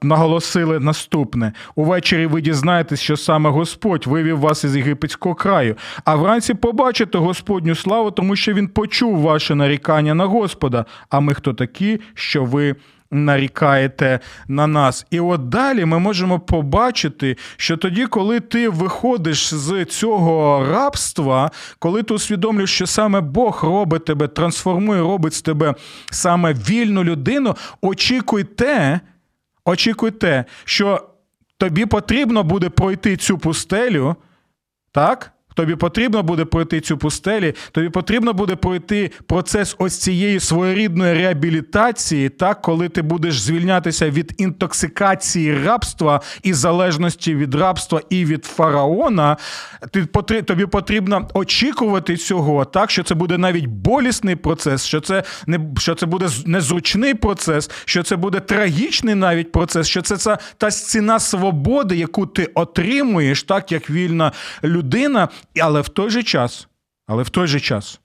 наголосили 0.01 0.79
наступне: 0.79 1.53
увечері 1.75 2.25
ви 2.25 2.41
дізнаєтесь, 2.41 3.01
що 3.01 3.17
саме 3.17 3.49
Господь 3.49 4.07
вивів 4.07 4.39
вас 4.39 4.63
із 4.63 4.75
єгипетського 4.75 5.35
краю, 5.35 5.75
а 6.05 6.15
вранці 6.15 6.53
побачите 6.53 7.17
Господню 7.17 7.75
славу, 7.75 8.11
тому 8.11 8.35
що 8.35 8.53
він 8.53 8.67
почув 8.67 9.19
ваше 9.19 9.55
нарікання 9.55 10.13
на 10.13 10.25
Господа. 10.25 10.85
А 11.09 11.19
ми 11.19 11.33
хто 11.33 11.53
такі, 11.53 11.99
що 12.13 12.45
ви 12.45 12.75
нарікаєте 13.11 14.19
на 14.47 14.67
нас. 14.67 15.05
І 15.11 15.19
от 15.19 15.49
далі 15.49 15.85
ми 15.85 15.99
можемо 15.99 16.39
побачити, 16.39 17.37
що 17.57 17.77
тоді, 17.77 18.05
коли 18.05 18.39
ти 18.39 18.69
виходиш 18.69 19.53
з 19.53 19.85
цього 19.85 20.65
рабства, 20.65 21.51
коли 21.79 22.03
ти 22.03 22.13
усвідомлюєш, 22.13 22.71
що 22.71 22.87
саме 22.87 23.21
Бог 23.21 23.59
робить 23.63 24.05
тебе, 24.05 24.27
трансформує, 24.27 25.01
робить 25.01 25.33
з 25.33 25.41
тебе 25.41 25.75
саме 26.11 26.53
вільну 26.53 27.03
людину, 27.03 27.55
очікуй 27.81 28.43
те, 28.43 28.99
очікуй 29.65 30.11
те, 30.11 30.45
що 30.65 31.09
тобі 31.57 31.85
потрібно 31.85 32.43
буде 32.43 32.69
пройти 32.69 33.17
цю 33.17 33.37
пустелю, 33.37 34.15
так? 34.91 35.31
Тобі 35.57 35.75
потрібно 35.75 36.23
буде 36.23 36.45
пройти 36.45 36.81
цю 36.81 36.97
пустелі, 36.97 37.53
тобі 37.71 37.89
потрібно 37.89 38.33
буде 38.33 38.55
пройти 38.55 39.11
процес 39.25 39.75
ось 39.79 39.97
цієї 39.97 40.39
своєрідної 40.39 41.13
реабілітації, 41.13 42.29
так, 42.29 42.61
коли 42.61 42.89
ти 42.89 43.01
будеш 43.01 43.39
звільнятися 43.39 44.09
від 44.09 44.33
інтоксикації 44.37 45.63
рабства 45.63 46.21
і 46.43 46.53
залежності 46.53 47.35
від 47.35 47.55
рабства 47.55 48.01
і 48.09 48.25
від 48.25 48.45
фараона. 48.45 49.37
Ти 49.91 50.05
тобі 50.41 50.65
потрібно 50.65 51.27
очікувати 51.33 52.17
цього, 52.17 52.65
так 52.65 52.91
що 52.91 53.03
це 53.03 53.15
буде 53.15 53.37
навіть 53.37 53.65
болісний 53.65 54.35
процес, 54.35 54.85
що 54.85 55.01
це 55.01 55.23
не 55.47 55.59
що 55.77 55.95
це 55.95 56.05
буде 56.05 56.29
незручний 56.45 57.13
процес, 57.13 57.69
що 57.85 58.03
це 58.03 58.15
буде 58.15 58.39
трагічний 58.39 59.15
навіть 59.15 59.51
процес, 59.51 59.87
що 59.87 60.01
це, 60.01 60.17
це 60.17 60.37
та 60.57 60.71
ціна 60.71 61.19
свободи, 61.19 61.95
яку 61.95 62.25
ти 62.25 62.49
отримуєш, 62.53 63.43
так 63.43 63.71
як 63.71 63.89
вільна 63.89 64.31
людина. 64.63 65.27
Але 65.59 65.81
в 65.81 65.89
той 65.89 66.09
же 66.09 66.23
час, 66.23 66.67
але 67.07 67.23
в 67.23 67.29
той 67.29 67.47
же 67.47 67.59
час, 67.59 68.01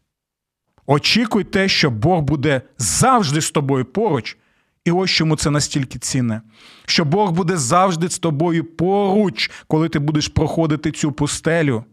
очікуй 0.87 1.45
те, 1.45 1.69
що 1.69 1.91
Бог 1.91 2.23
буде 2.23 2.63
завжди 2.79 3.41
з 3.41 3.51
тобою 3.51 3.85
поруч. 3.85 4.37
І 4.85 4.91
ось 4.91 5.11
чому 5.11 5.37
це 5.37 5.51
настільки 5.51 5.99
цінне, 5.99 6.43
що 6.87 7.05
Бог 7.05 7.33
буде 7.33 7.57
завжди 7.57 8.09
з 8.09 8.19
тобою 8.19 8.65
поруч, 8.65 9.51
коли 9.67 9.89
ти 9.89 9.99
будеш 9.99 10.29
проходити 10.29 10.91
цю 10.91 11.13
пустелю 11.13 11.85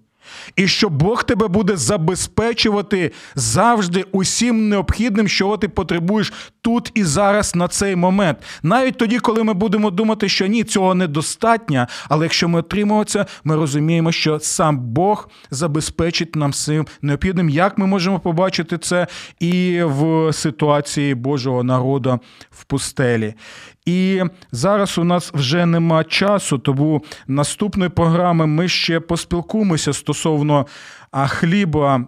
і 0.55 0.67
що 0.67 0.89
Бог 0.89 1.23
тебе 1.23 1.47
буде 1.47 1.77
забезпечувати 1.77 3.11
завжди 3.35 4.05
усім 4.11 4.69
необхідним, 4.69 5.27
що 5.27 5.57
ти 5.57 5.67
потребуєш 5.67 6.33
тут 6.61 6.91
і 6.95 7.03
зараз 7.03 7.55
на 7.55 7.67
цей 7.67 7.95
момент. 7.95 8.37
Навіть 8.63 8.97
тоді, 8.97 9.19
коли 9.19 9.43
ми 9.43 9.53
будемо 9.53 9.91
думати, 9.91 10.29
що 10.29 10.47
ні, 10.47 10.63
цього 10.63 10.95
недостатньо, 10.95 11.87
але 12.09 12.25
якщо 12.25 12.47
ми 12.47 12.59
отримаємо 12.59 13.03
це, 13.03 13.25
ми 13.43 13.55
розуміємо, 13.55 14.11
що 14.11 14.39
сам 14.39 14.79
Бог 14.79 15.29
забезпечить 15.51 16.35
нам 16.35 16.51
всім 16.51 16.87
необхідним. 17.01 17.49
Як 17.49 17.77
ми 17.77 17.85
можемо 17.85 18.19
побачити 18.19 18.77
це 18.77 19.07
і 19.39 19.81
в 19.83 20.33
ситуації 20.33 21.15
Божого 21.15 21.63
народу 21.63 22.19
в 22.51 22.63
пустелі? 22.63 23.33
І 23.89 24.23
зараз 24.52 24.97
у 24.97 25.04
нас 25.04 25.34
вже 25.34 25.65
нема 25.65 26.04
часу, 26.04 26.58
тому 26.58 27.04
наступної 27.28 27.89
програми 27.89 28.45
ми 28.45 28.67
ще 28.67 28.99
поспілкуємося 28.99 29.93
стосовно 29.93 30.67
хліба, 31.28 32.06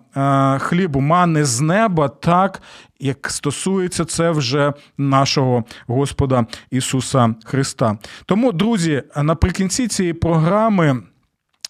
хлібу 0.59 1.01
мани 1.01 1.45
з 1.45 1.61
неба, 1.61 2.07
так 2.07 2.61
як 2.99 3.29
стосується 3.29 4.05
це 4.05 4.31
вже 4.31 4.73
нашого 4.97 5.63
Господа 5.87 6.45
Ісуса 6.71 7.35
Христа. 7.45 7.97
Тому, 8.25 8.51
друзі, 8.51 9.03
наприкінці 9.15 9.87
цієї 9.87 10.13
програми. 10.13 11.01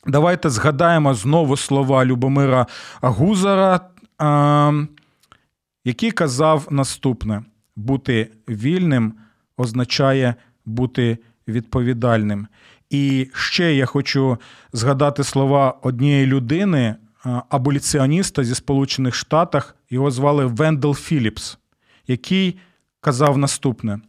Давайте 0.07 0.49
згадаємо 0.49 1.13
знову 1.13 1.57
слова 1.57 2.05
Любомира 2.05 2.65
Гузара, 3.01 3.79
який 5.85 6.11
казав 6.11 6.67
наступне: 6.69 7.43
бути 7.75 8.31
вільним 8.49 9.13
означає 9.57 10.35
бути 10.65 11.17
відповідальним. 11.47 12.47
І 12.89 13.29
ще 13.33 13.75
я 13.75 13.85
хочу 13.85 14.37
згадати 14.73 15.23
слова 15.23 15.71
однієї 15.81 16.25
людини, 16.25 16.95
аболіціоніста 17.49 18.43
зі 18.43 18.55
Сполучених 18.55 19.15
Штатів, 19.15 19.73
його 19.89 20.11
звали 20.11 20.45
Вендел 20.45 20.95
Філіпс, 20.95 21.57
який 22.07 22.59
казав 22.99 23.37
наступне: 23.37 23.99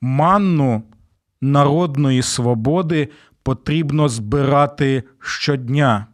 манну 0.00 0.82
народної 1.40 2.22
свободи 2.22 3.08
потрібно 3.42 4.08
збирати 4.08 5.02
щодня, 5.20 6.06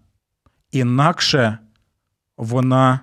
інакше 0.72 1.58
вона 2.36 3.00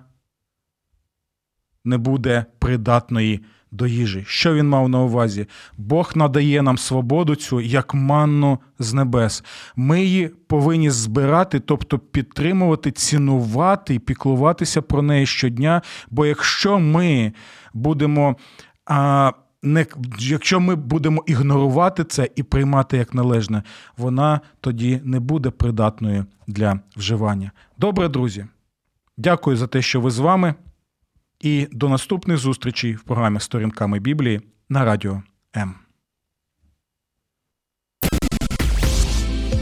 не 1.85 1.97
буде 1.97 2.45
придатної 2.59 3.45
до 3.71 3.87
їжі. 3.87 4.23
Що 4.27 4.53
він 4.53 4.69
мав 4.69 4.89
на 4.89 4.99
увазі? 4.99 5.47
Бог 5.77 6.11
надає 6.15 6.61
нам 6.61 6.77
свободу 6.77 7.35
цю 7.35 7.61
як 7.61 7.93
манну 7.93 8.59
з 8.79 8.93
небес. 8.93 9.43
Ми 9.75 10.03
її 10.03 10.27
повинні 10.47 10.89
збирати, 10.89 11.59
тобто 11.59 11.99
підтримувати, 11.99 12.91
цінувати 12.91 13.95
і 13.95 13.99
піклуватися 13.99 14.81
про 14.81 15.01
неї 15.01 15.25
щодня. 15.25 15.81
Бо 16.09 16.25
якщо 16.25 16.79
ми 16.79 17.33
будемо. 17.73 18.35
А, 18.85 19.31
не, 19.63 19.85
якщо 20.19 20.59
ми 20.59 20.75
будемо 20.75 21.23
ігнорувати 21.27 22.03
це 22.03 22.29
і 22.35 22.43
приймати 22.43 22.97
як 22.97 23.13
належне, 23.13 23.63
вона 23.97 24.41
тоді 24.61 25.01
не 25.03 25.19
буде 25.19 25.49
придатною 25.49 26.25
для 26.47 26.79
вживання. 26.97 27.51
Добре, 27.77 28.09
друзі. 28.09 28.45
Дякую 29.17 29.57
за 29.57 29.67
те, 29.67 29.81
що 29.81 30.01
ви 30.01 30.11
з 30.11 30.19
вами. 30.19 30.53
І 31.41 31.67
до 31.71 31.89
наступних 31.89 32.37
зустрічей 32.37 32.93
в 32.93 33.03
програмі 33.03 33.39
Сторінками 33.39 33.99
Біблії 33.99 34.41
на 34.69 34.85
радіо 34.85 35.23
М. 35.57 35.75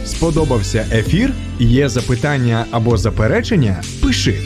Сподобався 0.05 0.87
ефір? 0.91 1.33
Є 1.59 1.89
запитання 1.89 2.65
або 2.71 2.97
заперечення? 2.97 3.83
Пиши 4.03 4.41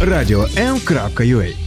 радіом.ua 0.00 1.65